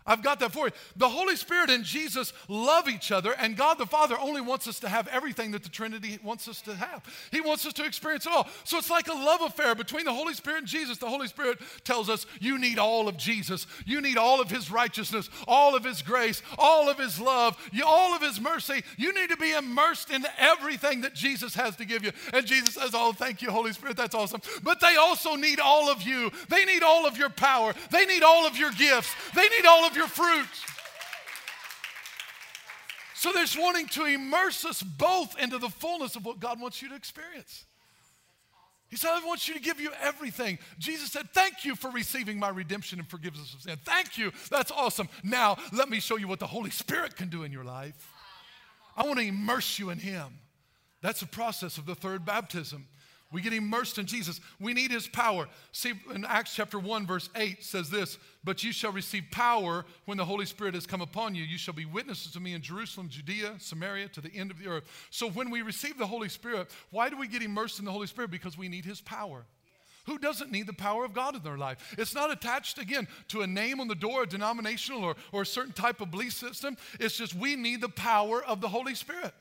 [0.08, 0.74] I've got that for you.
[0.96, 4.80] The Holy Spirit and Jesus love each other, and God the Father only wants us
[4.80, 7.04] to have everything that the Trinity wants us to have.
[7.32, 8.48] He wants us to experience it all.
[8.64, 10.98] So it's like a love affair between the Holy Spirit and Jesus.
[10.98, 14.72] The Holy Spirit tells us you need all of Jesus, you need all of His
[14.72, 18.84] righteousness, all of His grace, all of His love, all of His mercy.
[18.96, 22.12] You need to be immersed in everything that Jesus has to give you.
[22.34, 23.98] And Jesus says, Oh, thank you, Holy Spirit.
[23.98, 24.42] That's awesome.
[24.64, 26.32] But they also need all of you.
[26.48, 27.74] They need all of your power.
[27.92, 29.14] They need all of your gifts.
[29.36, 30.48] They need all of your fruit.
[33.16, 36.90] So they're wanting to immerse us both into the fullness of what God wants you
[36.90, 37.66] to experience.
[38.90, 40.60] He said, I want you to give you everything.
[40.78, 43.78] Jesus said, Thank you for receiving my redemption and forgiveness of sin.
[43.84, 44.32] Thank you.
[44.50, 45.10] That's awesome.
[45.24, 48.14] Now, let me show you what the Holy Spirit can do in your life.
[48.96, 50.40] I want to immerse you in Him.
[51.02, 52.88] That's the process of the third baptism.
[53.30, 54.40] We get immersed in Jesus.
[54.60, 55.50] We need his power.
[55.74, 60.18] See, in Acts chapter 1, verse 8 says this But you shall receive power when
[60.18, 61.44] the Holy Spirit has come upon you.
[61.44, 64.68] You shall be witnesses to me in Jerusalem, Judea, Samaria, to the end of the
[64.68, 64.86] earth.
[65.10, 68.08] So when we receive the Holy Spirit, why do we get immersed in the Holy
[68.08, 68.32] Spirit?
[68.32, 69.46] Because we need his power.
[70.06, 71.96] Who doesn't need the power of God in their life?
[71.98, 75.46] It's not attached, again, to a name on the door, a denominational or, or a
[75.46, 76.78] certain type of belief system.
[76.98, 79.34] It's just we need the power of the Holy Spirit.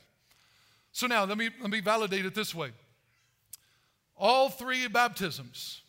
[0.90, 2.72] So now, let me, let me validate it this way.
[4.16, 5.82] All three baptisms,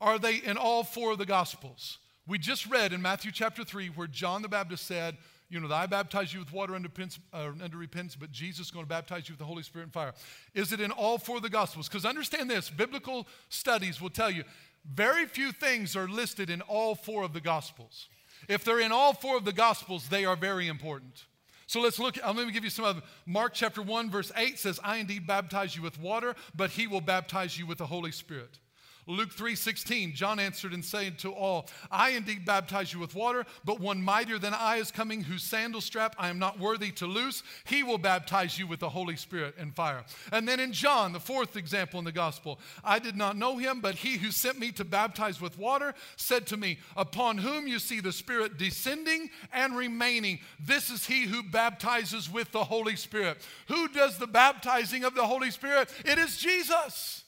[0.00, 1.98] are they in all four of the Gospels?
[2.26, 5.18] We just read in Matthew chapter 3 where John the Baptist said,
[5.50, 6.88] You know, I baptize you with water under,
[7.32, 9.92] uh, under repentance, but Jesus is going to baptize you with the Holy Spirit and
[9.92, 10.12] fire.
[10.54, 11.88] Is it in all four of the Gospels?
[11.88, 14.44] Because understand this biblical studies will tell you
[14.84, 18.08] very few things are listed in all four of the Gospels.
[18.48, 21.26] If they're in all four of the Gospels, they are very important.
[21.72, 24.58] So let's look, I'm going to give you some of Mark chapter 1, verse 8
[24.58, 28.12] says, I indeed baptize you with water, but he will baptize you with the Holy
[28.12, 28.58] Spirit.
[29.06, 33.80] Luke 3:16 John answered and said to all I indeed baptize you with water but
[33.80, 37.42] one mightier than I is coming whose sandal strap I am not worthy to loose.
[37.64, 40.04] He will baptize you with the Holy Spirit and fire.
[40.30, 43.80] And then in John the fourth example in the gospel I did not know him
[43.80, 47.80] but he who sent me to baptize with water said to me upon whom you
[47.80, 53.44] see the Spirit descending and remaining this is he who baptizes with the Holy Spirit
[53.66, 55.92] who does the baptizing of the Holy Spirit?
[56.04, 57.21] It is Jesus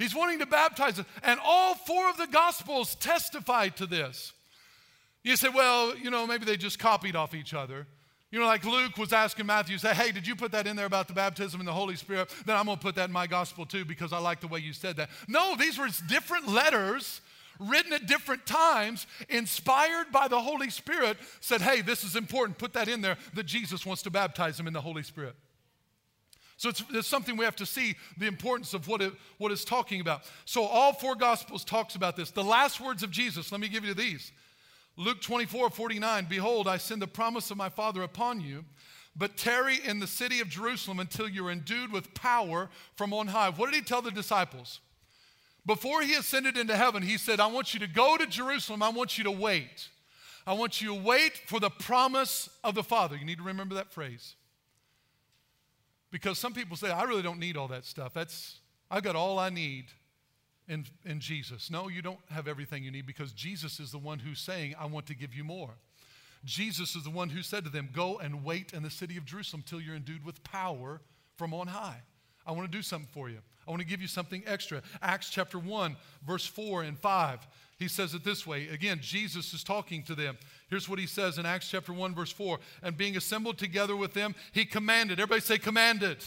[0.00, 1.04] He's wanting to baptize us.
[1.22, 4.32] And all four of the Gospels testify to this.
[5.22, 7.86] You say, well, you know, maybe they just copied off each other.
[8.30, 10.86] You know, like Luke was asking Matthew, say, hey, did you put that in there
[10.86, 12.34] about the baptism in the Holy Spirit?
[12.46, 14.60] Then I'm going to put that in my gospel too because I like the way
[14.60, 15.10] you said that.
[15.28, 17.20] No, these were different letters
[17.58, 22.56] written at different times, inspired by the Holy Spirit, said, hey, this is important.
[22.56, 25.34] Put that in there that Jesus wants to baptize them in the Holy Spirit.
[26.60, 29.64] So it's, it's, something we have to see the importance of what, it, what it's
[29.64, 30.24] talking about.
[30.44, 32.32] So all four gospels talks about this.
[32.32, 34.30] The last words of Jesus, let me give you these.
[34.98, 38.66] Luke 24, 49, Behold, I send the promise of my Father upon you,
[39.16, 43.48] but tarry in the city of Jerusalem until you're endued with power from on high.
[43.48, 44.80] What did he tell the disciples?
[45.64, 48.82] Before he ascended into heaven, he said, I want you to go to Jerusalem.
[48.82, 49.88] I want you to wait.
[50.46, 53.16] I want you to wait for the promise of the Father.
[53.16, 54.34] You need to remember that phrase.
[56.10, 58.12] Because some people say, I really don't need all that stuff.
[58.14, 58.58] That's,
[58.90, 59.86] I've got all I need
[60.68, 61.70] in, in Jesus.
[61.70, 64.86] No, you don't have everything you need because Jesus is the one who's saying, I
[64.86, 65.70] want to give you more.
[66.44, 69.24] Jesus is the one who said to them, Go and wait in the city of
[69.24, 71.00] Jerusalem till you're endued with power
[71.36, 72.02] from on high.
[72.46, 73.38] I want to do something for you.
[73.66, 74.82] I want to give you something extra.
[75.02, 75.96] Acts chapter 1,
[76.26, 77.46] verse 4 and 5.
[77.80, 78.68] He says it this way.
[78.68, 80.36] Again, Jesus is talking to them.
[80.68, 82.60] Here's what he says in Acts chapter 1, verse 4.
[82.82, 85.18] And being assembled together with them, he commanded.
[85.18, 86.18] Everybody say, commanded.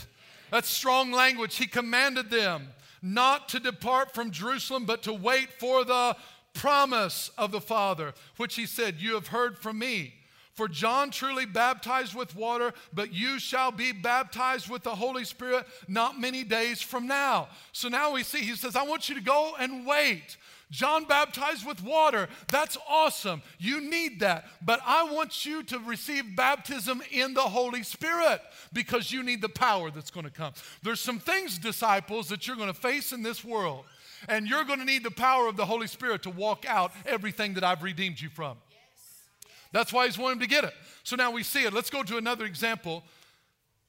[0.50, 1.56] That's strong language.
[1.56, 2.70] He commanded them
[3.04, 6.18] not to depart from Jerusalem, but to wait for the
[6.56, 10.16] promise of the Father, which he said, You have heard from me.
[10.54, 15.68] For John truly baptized with water, but you shall be baptized with the Holy Spirit
[15.88, 17.50] not many days from now.
[17.74, 20.38] So now we see, he says, I want you to go and wait.
[20.72, 22.28] John baptized with water.
[22.50, 23.42] That's awesome.
[23.60, 24.46] You need that.
[24.62, 28.42] But I want you to receive baptism in the Holy Spirit
[28.74, 30.54] because you need the power that's going to come.
[30.82, 33.86] There's some things, disciples, that you're going to face in this world,
[34.28, 37.54] and you're going to need the power of the Holy Spirit to walk out everything
[37.54, 38.58] that I've redeemed you from.
[39.74, 40.74] That's why he's wanting to get it.
[41.04, 41.74] So now we see it.
[41.74, 43.04] Let's go to another example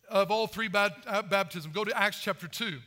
[0.09, 1.75] of all three uh, baptisms.
[1.75, 2.79] Go to Acts chapter 2.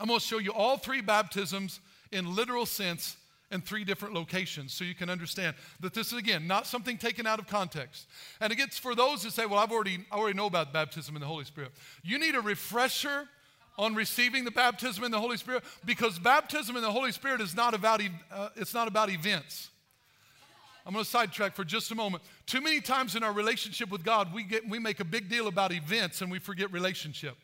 [0.00, 1.80] I'm going to show you all three baptisms
[2.12, 3.16] in literal sense
[3.50, 7.26] in three different locations so you can understand that this is again not something taken
[7.26, 8.06] out of context
[8.40, 11.16] and it gets for those that say well i've already I already know about baptism
[11.16, 11.70] in the holy spirit
[12.02, 13.28] you need a refresher
[13.78, 17.54] on receiving the baptism in the holy spirit because baptism in the holy spirit is
[17.54, 19.70] not about uh, it's not about events
[20.88, 22.22] I'm going to sidetrack for just a moment.
[22.46, 25.46] Too many times in our relationship with God, we, get, we make a big deal
[25.46, 27.36] about events and we forget relationship.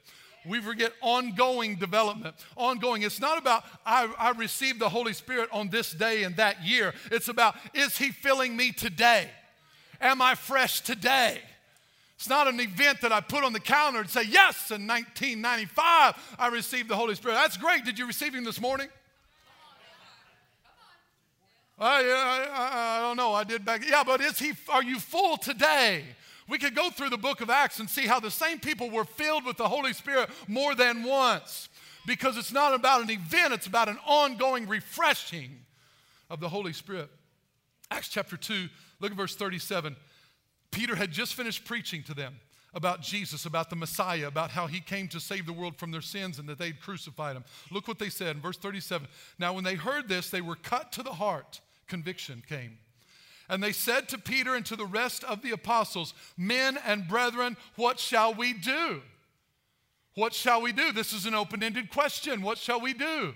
[0.46, 2.36] We forget ongoing development.
[2.56, 3.02] Ongoing.
[3.02, 6.94] It's not about, I, I received the Holy Spirit on this day and that year.
[7.10, 9.28] It's about, is He filling me today?
[10.00, 11.40] Am I fresh today?
[12.16, 16.36] It's not an event that I put on the calendar and say, yes, in 1995,
[16.38, 17.34] I received the Holy Spirit.
[17.34, 17.84] That's great.
[17.84, 18.88] Did you receive Him this morning?
[21.78, 23.32] Oh, I, I, I, don't know.
[23.32, 23.82] I did back.
[23.86, 24.52] Yeah, but is he?
[24.68, 26.04] Are you full today?
[26.48, 29.04] We could go through the book of Acts and see how the same people were
[29.04, 31.68] filled with the Holy Spirit more than once,
[32.06, 35.60] because it's not about an event; it's about an ongoing refreshing
[36.28, 37.10] of the Holy Spirit.
[37.90, 38.68] Acts chapter two.
[39.00, 39.96] Look at verse thirty-seven.
[40.70, 42.34] Peter had just finished preaching to them
[42.74, 46.00] about Jesus, about the Messiah, about how he came to save the world from their
[46.00, 47.44] sins and that they'd crucified him.
[47.70, 49.06] Look what they said in verse 37.
[49.38, 51.60] Now, when they heard this, they were cut to the heart.
[51.86, 52.78] Conviction came.
[53.48, 57.56] And they said to Peter and to the rest of the apostles, Men and brethren,
[57.76, 59.02] what shall we do?
[60.14, 60.92] What shall we do?
[60.92, 62.42] This is an open ended question.
[62.42, 63.34] What shall we do?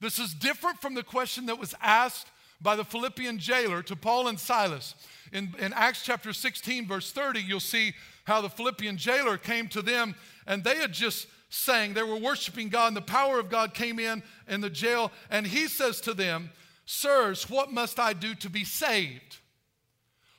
[0.00, 2.28] This is different from the question that was asked
[2.60, 4.94] by the Philippian jailer to Paul and Silas.
[5.32, 9.82] In, in Acts chapter 16, verse 30, you'll see how the Philippian jailer came to
[9.82, 10.14] them
[10.46, 13.98] and they had just sang, they were worshiping God, and the power of God came
[13.98, 15.12] in in the jail.
[15.30, 16.50] And he says to them,
[16.86, 19.38] Sirs, what must I do to be saved?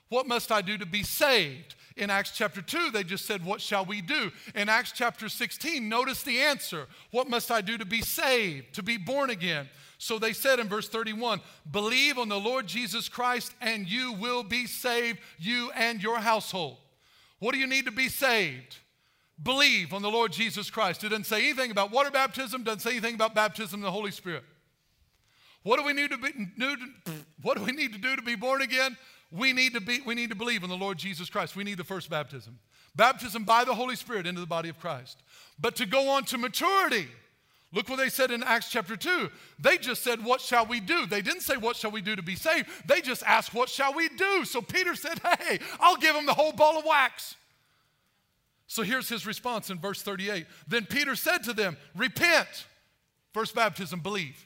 [0.09, 1.75] What must I do to be saved?
[1.97, 4.31] In Acts chapter 2, they just said, What shall we do?
[4.53, 8.83] In Acts chapter 16, notice the answer What must I do to be saved, to
[8.83, 9.69] be born again?
[9.97, 14.43] So they said in verse 31 Believe on the Lord Jesus Christ, and you will
[14.43, 16.77] be saved, you and your household.
[17.39, 18.77] What do you need to be saved?
[19.41, 21.03] Believe on the Lord Jesus Christ.
[21.03, 24.11] It doesn't say anything about water baptism, doesn't say anything about baptism in the Holy
[24.11, 24.43] Spirit.
[25.65, 26.29] What do we need to be
[27.41, 28.95] what do we need to do to be born again?
[29.31, 31.55] We need to be we need to believe in the Lord Jesus Christ.
[31.55, 32.59] We need the first baptism.
[32.95, 35.23] Baptism by the Holy Spirit into the body of Christ.
[35.59, 37.07] But to go on to maturity,
[37.73, 39.29] Look what they said in Acts chapter 2.
[39.59, 41.07] They just said, What shall we do?
[41.07, 42.69] They didn't say, What shall we do to be saved?
[42.85, 44.45] They just asked, What shall we do?
[44.45, 47.35] So Peter said, Hey, I'll give them the whole ball of wax.
[48.67, 50.45] So here's his response in verse 38.
[50.67, 52.67] Then Peter said to them, Repent.
[53.33, 54.45] First baptism, believe.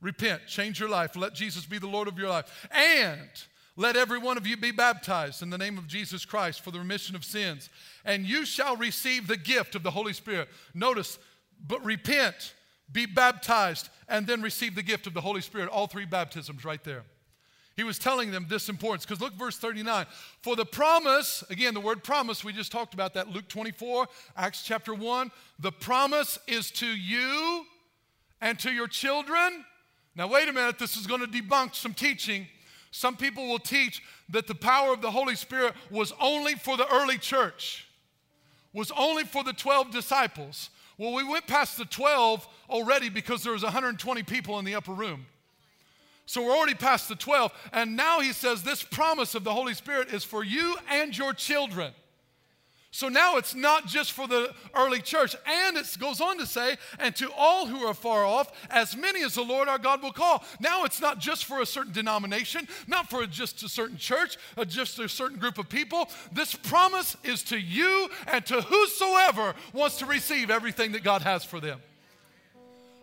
[0.00, 2.68] Repent, change your life, let Jesus be the Lord of your life.
[2.70, 3.28] And
[3.76, 6.78] let every one of you be baptized in the name of Jesus Christ for the
[6.78, 7.70] remission of sins,
[8.04, 10.48] and you shall receive the gift of the Holy Spirit.
[10.74, 11.18] Notice,
[11.66, 12.54] but repent,
[12.92, 15.68] be baptized, and then receive the gift of the Holy Spirit.
[15.68, 17.04] All three baptisms right there.
[17.76, 20.04] He was telling them this importance because look, verse 39.
[20.42, 24.62] For the promise, again, the word promise, we just talked about that, Luke 24, Acts
[24.62, 25.30] chapter 1.
[25.58, 27.64] The promise is to you
[28.42, 29.64] and to your children.
[30.16, 32.46] Now, wait a minute, this is going to debunk some teaching.
[32.90, 36.92] Some people will teach that the power of the Holy Spirit was only for the
[36.92, 37.86] early church,
[38.72, 40.70] was only for the 12 disciples.
[40.98, 44.92] Well, we went past the 12 already because there was 120 people in the upper
[44.92, 45.26] room.
[46.26, 47.52] So we're already past the 12.
[47.72, 51.32] And now he says this promise of the Holy Spirit is for you and your
[51.32, 51.92] children.
[52.92, 55.36] So now it's not just for the early church.
[55.46, 59.22] And it goes on to say, and to all who are far off, as many
[59.22, 60.42] as the Lord our God will call.
[60.58, 64.64] Now it's not just for a certain denomination, not for just a certain church, or
[64.64, 66.08] just a certain group of people.
[66.32, 71.44] This promise is to you and to whosoever wants to receive everything that God has
[71.44, 71.80] for them.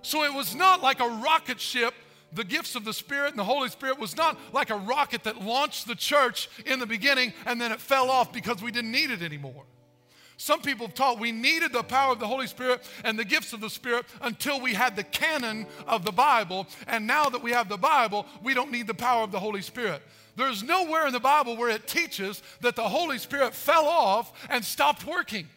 [0.02, 1.94] So it was not like a rocket ship
[2.34, 5.42] the gifts of the Spirit and the Holy Spirit was not like a rocket that
[5.42, 9.12] launched the church in the beginning and then it fell off because we didn't need
[9.12, 9.64] it anymore.
[10.38, 13.54] Some people have taught we needed the power of the Holy Spirit and the gifts
[13.54, 16.68] of the Spirit until we had the canon of the Bible.
[16.86, 19.64] And now that we have the Bible, we don't need the power of the Holy
[19.64, 20.02] Spirit.
[20.36, 24.64] There's nowhere in the Bible where it teaches that the Holy Spirit fell off and
[24.64, 25.48] stopped working.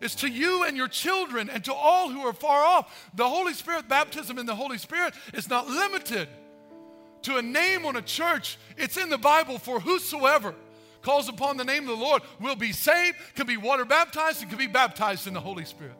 [0.00, 3.10] It's to you and your children and to all who are far off.
[3.14, 6.28] The Holy Spirit, baptism in the Holy Spirit, is not limited
[7.22, 8.56] to a name on a church.
[8.78, 10.54] It's in the Bible for whosoever
[11.06, 14.50] calls upon the name of the Lord will be saved, can be water baptized, and
[14.50, 15.94] can be baptized in the Holy Spirit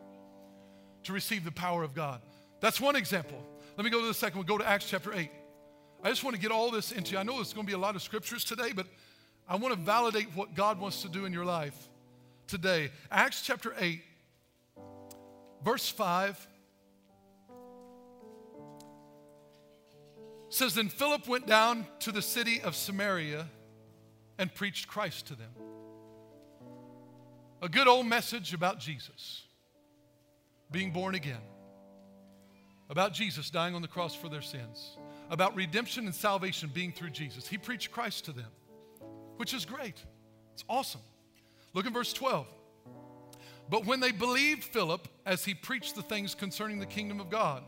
[1.03, 2.19] to receive the power of God.
[2.59, 3.41] That's one example.
[3.77, 4.45] Let me go to the second one.
[4.45, 5.31] Go to Acts chapter 8.
[6.03, 7.19] I just want to get all this into you.
[7.19, 8.85] I know there's going to be a lot of scriptures today, but
[9.47, 11.87] I want to validate what God wants to do in your life
[12.47, 12.91] today.
[13.09, 14.01] Acts chapter 8,
[15.63, 16.47] verse 5
[20.49, 23.47] says, Then Philip went down to the city of Samaria
[24.37, 25.51] and preached Christ to them.
[27.61, 29.43] A good old message about Jesus
[30.71, 31.41] being born again,
[32.89, 34.97] about Jesus dying on the cross for their sins,
[35.29, 37.47] about redemption and salvation being through Jesus.
[37.47, 38.51] He preached Christ to them,
[39.37, 40.03] which is great.
[40.53, 41.01] It's awesome.
[41.73, 42.47] Look in verse 12.
[43.69, 47.63] But when they believed Philip as he preached the things concerning the kingdom of God,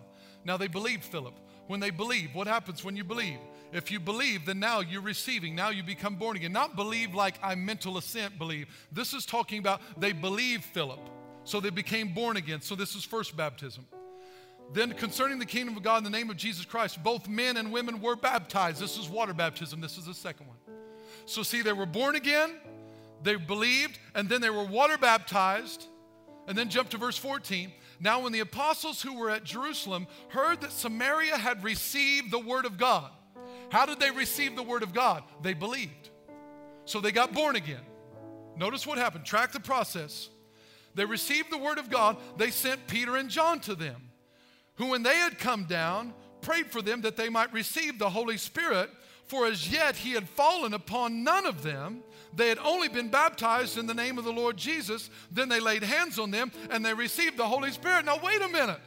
[0.45, 1.33] now they believed Philip.
[1.67, 3.37] When they believe, what happens when you believe?
[3.71, 5.55] If you believe, then now you're receiving.
[5.55, 6.51] Now you become born again.
[6.51, 8.67] Not believe like I mental assent believe.
[8.91, 10.99] This is talking about they believed Philip.
[11.43, 12.61] So they became born again.
[12.61, 13.85] So this is first baptism.
[14.73, 17.71] Then concerning the kingdom of God in the name of Jesus Christ, both men and
[17.71, 18.81] women were baptized.
[18.81, 19.81] This is water baptism.
[19.81, 20.57] This is the second one.
[21.25, 22.51] So see, they were born again,
[23.23, 25.85] they believed, and then they were water baptized.
[26.47, 27.71] And then jump to verse 14.
[27.99, 32.65] Now, when the apostles who were at Jerusalem heard that Samaria had received the word
[32.65, 33.11] of God,
[33.69, 35.23] how did they receive the word of God?
[35.41, 36.09] They believed.
[36.85, 37.81] So they got born again.
[38.57, 39.25] Notice what happened.
[39.25, 40.29] Track the process.
[40.95, 42.17] They received the word of God.
[42.37, 44.09] They sent Peter and John to them,
[44.75, 48.37] who, when they had come down, prayed for them that they might receive the Holy
[48.37, 48.89] Spirit,
[49.27, 52.01] for as yet he had fallen upon none of them.
[52.33, 55.09] They had only been baptized in the name of the Lord Jesus.
[55.31, 58.05] Then they laid hands on them and they received the Holy Spirit.
[58.05, 58.79] Now, wait a minute.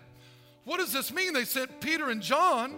[0.64, 1.32] What does this mean?
[1.32, 2.74] They sent Peter and John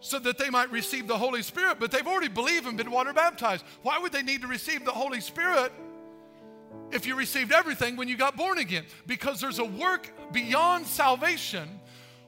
[0.00, 3.12] so that they might receive the Holy Spirit, but they've already believed and been water
[3.12, 3.64] baptized.
[3.82, 5.72] Why would they need to receive the Holy Spirit
[6.92, 8.84] if you received everything when you got born again?
[9.06, 11.80] Because there's a work beyond salvation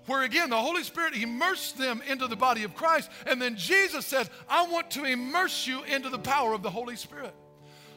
[0.07, 4.07] where again the Holy Spirit immersed them into the body of Christ, and then Jesus
[4.07, 7.35] said, I want to immerse you into the power of the Holy Spirit.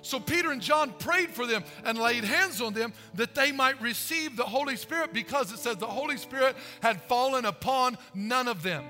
[0.02, 3.82] So Peter and John prayed for them and laid hands on them that they might
[3.82, 8.64] receive the Holy Spirit because it says the Holy Spirit had fallen upon none of
[8.64, 8.84] them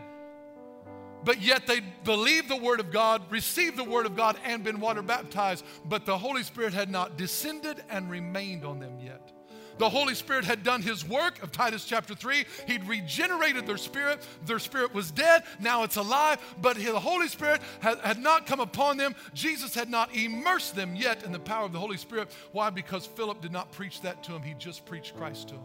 [1.24, 4.80] but yet they believed the Word of God, received the Word of God, and been
[4.80, 9.32] water baptized, but the Holy Spirit had not descended and remained on them yet.
[9.80, 12.46] The Holy Spirit had done His work of Titus chapter 3.
[12.68, 14.28] He'd regenerated their spirit.
[14.46, 15.44] Their spirit was dead.
[15.58, 16.38] Now it's alive.
[16.62, 19.16] But the Holy Spirit had, had not come upon them.
[19.34, 22.30] Jesus had not immersed them yet in the power of the Holy Spirit.
[22.52, 22.70] Why?
[22.70, 24.42] Because Philip did not preach that to him.
[24.42, 25.64] He just preached Christ to him.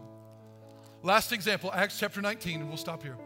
[1.03, 3.17] Last example, Acts chapter 19, and we'll stop here.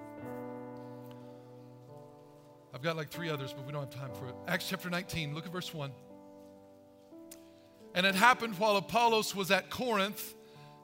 [2.79, 4.35] I've got like three others, but we don't have time for it.
[4.47, 5.91] Acts chapter 19, look at verse 1.
[7.93, 10.33] And it happened while Apollos was at Corinth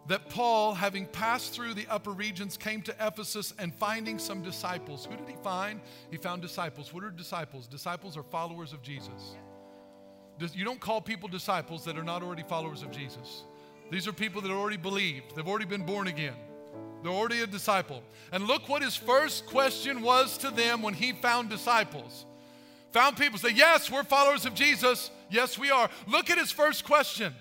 [0.09, 5.05] that Paul, having passed through the upper regions, came to Ephesus and finding some disciples.
[5.05, 5.79] Who did he find?
[6.11, 6.93] He found disciples.
[6.93, 7.65] What are disciples?
[7.65, 9.37] Disciples are followers of Jesus.
[10.53, 13.45] You don't call people disciples that are not already followers of Jesus.
[13.89, 16.35] These are people that already believed, they've already been born again.
[17.05, 18.01] They're already a disciple.
[18.31, 22.25] And look what his first question was to them when he found disciples.
[22.93, 25.11] Found people say, Yes, we're followers of Jesus.
[25.29, 25.87] Yes, we are.
[26.07, 27.31] Look at his first question.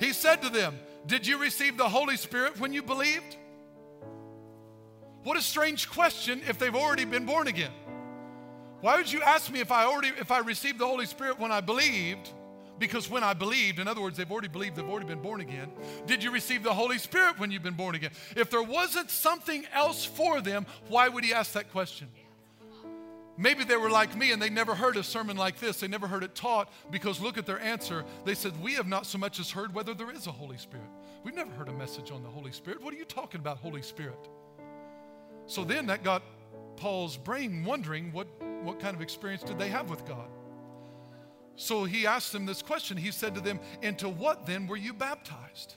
[0.00, 3.36] He said to them, Did you receive the Holy Spirit when you believed?
[5.22, 7.70] What a strange question if they've already been born again.
[8.80, 11.52] Why would you ask me if I already if I received the Holy Spirit when
[11.52, 12.32] I believed?
[12.78, 15.70] Because when I believed, in other words, they've already believed, they've already been born again.
[16.06, 18.10] Did you receive the Holy Spirit when you've been born again?
[18.36, 22.08] If there wasn't something else for them, why would he ask that question?
[23.36, 25.80] Maybe they were like me and they never heard a sermon like this.
[25.80, 28.04] They never heard it taught because look at their answer.
[28.24, 30.86] They said, We have not so much as heard whether there is a Holy Spirit.
[31.24, 32.82] We've never heard a message on the Holy Spirit.
[32.82, 34.28] What are you talking about, Holy Spirit?
[35.46, 36.22] So then that got
[36.76, 38.26] Paul's brain wondering what,
[38.62, 40.28] what kind of experience did they have with God?
[41.56, 42.96] So he asked them this question.
[42.96, 45.76] He said to them, Into what then were you baptized?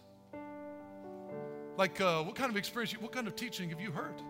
[1.77, 4.21] Like, uh, what kind of experience, what kind of teaching have you heard?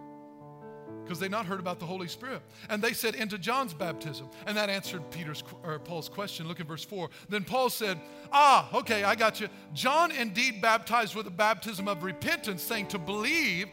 [1.06, 2.41] because they not heard about the Holy Spirit.
[2.70, 4.28] And they said, into John's baptism.
[4.48, 6.48] And that answered Peter's or Paul's question.
[6.48, 7.10] Look at verse 4.
[7.30, 8.00] Then Paul said,
[8.32, 9.48] Ah, okay, I got you.
[9.74, 13.68] John indeed baptized with a baptism of repentance, saying to believe,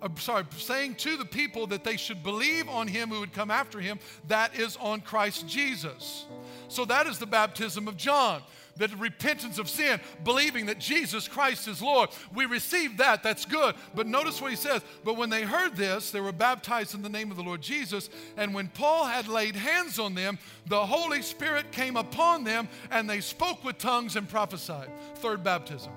[0.00, 3.50] uh, sorry, saying to the people that they should believe on him who would come
[3.50, 3.98] after him,
[4.28, 6.24] that is on Christ Jesus.
[6.68, 8.42] So that is the baptism of John
[8.78, 12.10] the repentance of sin, believing that Jesus Christ is Lord.
[12.34, 13.74] We receive that, that's good.
[13.94, 14.82] But notice what he says.
[15.04, 18.08] But when they heard this, they were baptized in the name of the Lord Jesus.
[18.36, 23.10] And when Paul had laid hands on them, the Holy Spirit came upon them, and
[23.10, 24.90] they spoke with tongues and prophesied.
[25.16, 25.92] Third baptism.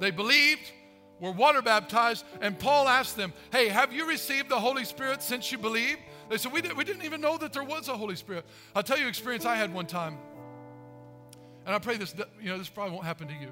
[0.00, 0.72] They believed,
[1.20, 5.52] were water baptized, and Paul asked them, Hey, have you received the Holy Spirit since
[5.52, 6.00] you believed?
[6.30, 8.44] They said, we, did, we didn't even know that there was a Holy Spirit.
[8.76, 10.16] I'll tell you experience I had one time.
[11.66, 13.48] And I pray this, you know, this probably won't happen to you.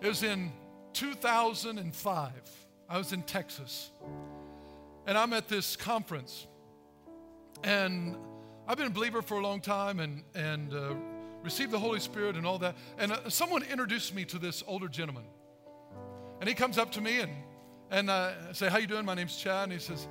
[0.00, 0.52] It was in
[0.92, 2.32] 2005.
[2.88, 3.90] I was in Texas.
[5.08, 6.46] And I'm at this conference.
[7.64, 8.16] And
[8.68, 10.94] I've been a believer for a long time and, and uh,
[11.42, 12.76] received the Holy Spirit and all that.
[12.96, 15.24] And uh, someone introduced me to this older gentleman.
[16.38, 17.32] And he comes up to me and,
[17.90, 19.04] and uh, I say, how you doing?
[19.04, 19.64] My name's Chad.
[19.64, 20.06] And he says,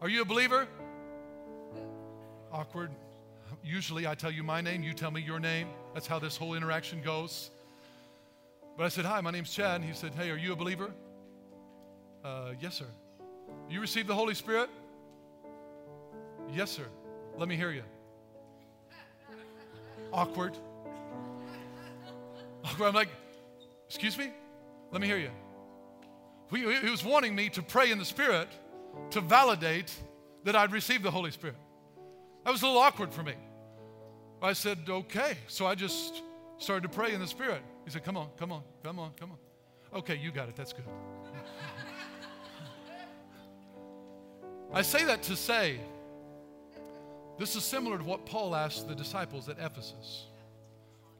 [0.00, 0.66] are you a believer?
[2.52, 2.90] Awkward.
[3.64, 5.68] Usually I tell you my name, you tell me your name.
[5.94, 7.50] That's how this whole interaction goes.
[8.76, 9.76] But I said, Hi, my name's Chad.
[9.76, 10.90] And he said, Hey, are you a believer?
[12.24, 12.86] Uh, yes, sir.
[13.68, 14.70] You received the Holy Spirit?
[16.52, 16.86] Yes, sir.
[17.36, 17.82] Let me hear you.
[20.12, 20.56] Awkward.
[22.64, 22.88] Awkward.
[22.88, 23.08] I'm like,
[23.90, 24.30] Excuse me?
[24.92, 25.30] Let me hear you.
[26.52, 28.48] He, he was wanting me to pray in the Spirit
[29.10, 29.92] to validate
[30.44, 31.56] that I'd received the Holy Spirit.
[32.44, 33.34] That was a little awkward for me.
[34.42, 35.36] I said, okay.
[35.48, 36.22] So I just
[36.58, 37.62] started to pray in the Spirit.
[37.84, 39.38] He said, come on, come on, come on, come on.
[39.98, 40.56] Okay, you got it.
[40.56, 40.84] That's good.
[44.72, 45.80] I say that to say
[47.38, 50.26] this is similar to what Paul asked the disciples at Ephesus.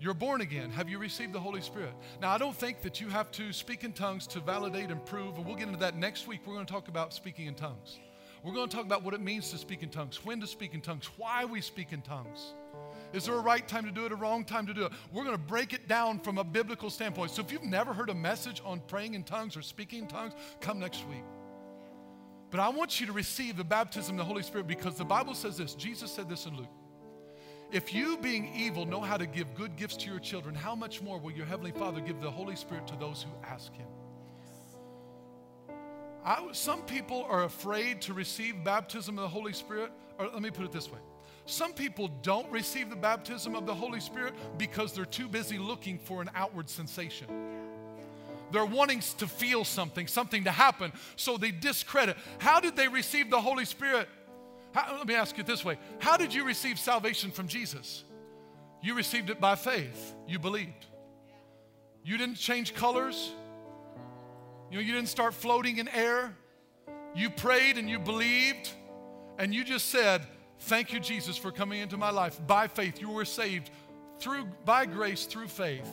[0.01, 0.71] You're born again.
[0.71, 1.93] Have you received the Holy Spirit?
[2.23, 5.37] Now, I don't think that you have to speak in tongues to validate and prove,
[5.37, 6.41] and we'll get into that next week.
[6.47, 7.99] We're going to talk about speaking in tongues.
[8.43, 10.73] We're going to talk about what it means to speak in tongues, when to speak
[10.73, 12.55] in tongues, why we speak in tongues.
[13.13, 14.93] Is there a right time to do it, a wrong time to do it?
[15.13, 17.33] We're going to break it down from a biblical standpoint.
[17.33, 20.33] So if you've never heard a message on praying in tongues or speaking in tongues,
[20.63, 21.25] come next week.
[22.51, 25.35] But I want you to receive the baptism of the Holy Spirit because the Bible
[25.35, 25.75] says this.
[25.75, 26.69] Jesus said this in Luke.
[27.73, 31.01] If you, being evil, know how to give good gifts to your children, how much
[31.01, 33.87] more will your Heavenly Father give the Holy Spirit to those who ask Him?
[36.25, 39.93] I, some people are afraid to receive baptism of the Holy Spirit.
[40.19, 40.99] Or let me put it this way
[41.47, 45.99] some people don't receive the baptism of the Holy Spirit because they're too busy looking
[45.99, 47.27] for an outward sensation.
[48.53, 52.17] They're wanting to feel something, something to happen, so they discredit.
[52.39, 54.09] How did they receive the Holy Spirit?
[54.73, 58.05] How, let me ask you this way How did you receive salvation from Jesus?
[58.83, 60.87] You received it by faith, you believed.
[62.03, 63.33] You didn't change colors,
[64.71, 66.35] you know, you didn't start floating in air.
[67.15, 68.71] You prayed and you believed,
[69.39, 70.27] and you just said,
[70.61, 72.39] Thank you, Jesus, for coming into my life.
[72.47, 73.71] By faith, you were saved
[74.19, 75.91] through by grace through faith.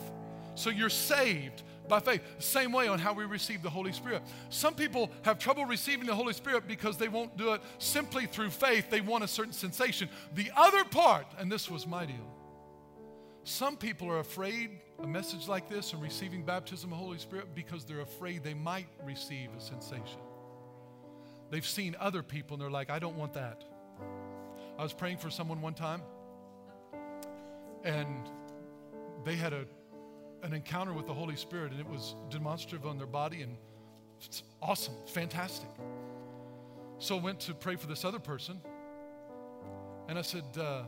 [0.55, 2.21] So you're saved by faith.
[2.39, 4.21] Same way on how we receive the Holy Spirit.
[4.49, 8.49] Some people have trouble receiving the Holy Spirit because they won't do it simply through
[8.49, 8.89] faith.
[8.89, 10.09] They want a certain sensation.
[10.35, 12.33] The other part, and this was my deal,
[13.43, 14.71] some people are afraid
[15.01, 18.53] a message like this and receiving baptism of the Holy Spirit because they're afraid they
[18.53, 20.19] might receive a sensation.
[21.49, 23.63] They've seen other people and they're like, I don't want that.
[24.77, 26.01] I was praying for someone one time,
[27.83, 28.29] and
[29.23, 29.65] they had a,
[30.43, 33.57] an encounter with the Holy Spirit, and it was demonstrative on their body, and
[34.23, 35.69] it's awesome, fantastic.
[36.99, 38.61] So I went to pray for this other person,
[40.07, 40.83] and I said, uh,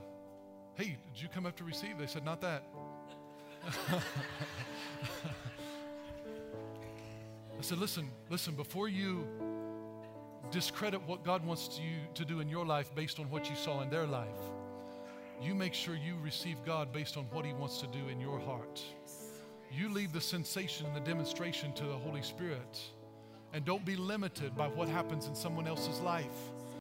[0.75, 1.97] Hey, did you come up to receive?
[1.99, 2.63] They said, Not that.
[3.91, 4.01] I
[7.61, 9.27] said, Listen, listen, before you
[10.51, 13.81] discredit what God wants you to do in your life based on what you saw
[13.81, 14.27] in their life.
[15.41, 18.39] You make sure you receive God based on what He wants to do in your
[18.39, 18.81] heart.
[19.71, 22.79] You leave the sensation and the demonstration to the Holy Spirit.
[23.53, 26.25] And don't be limited by what happens in someone else's life.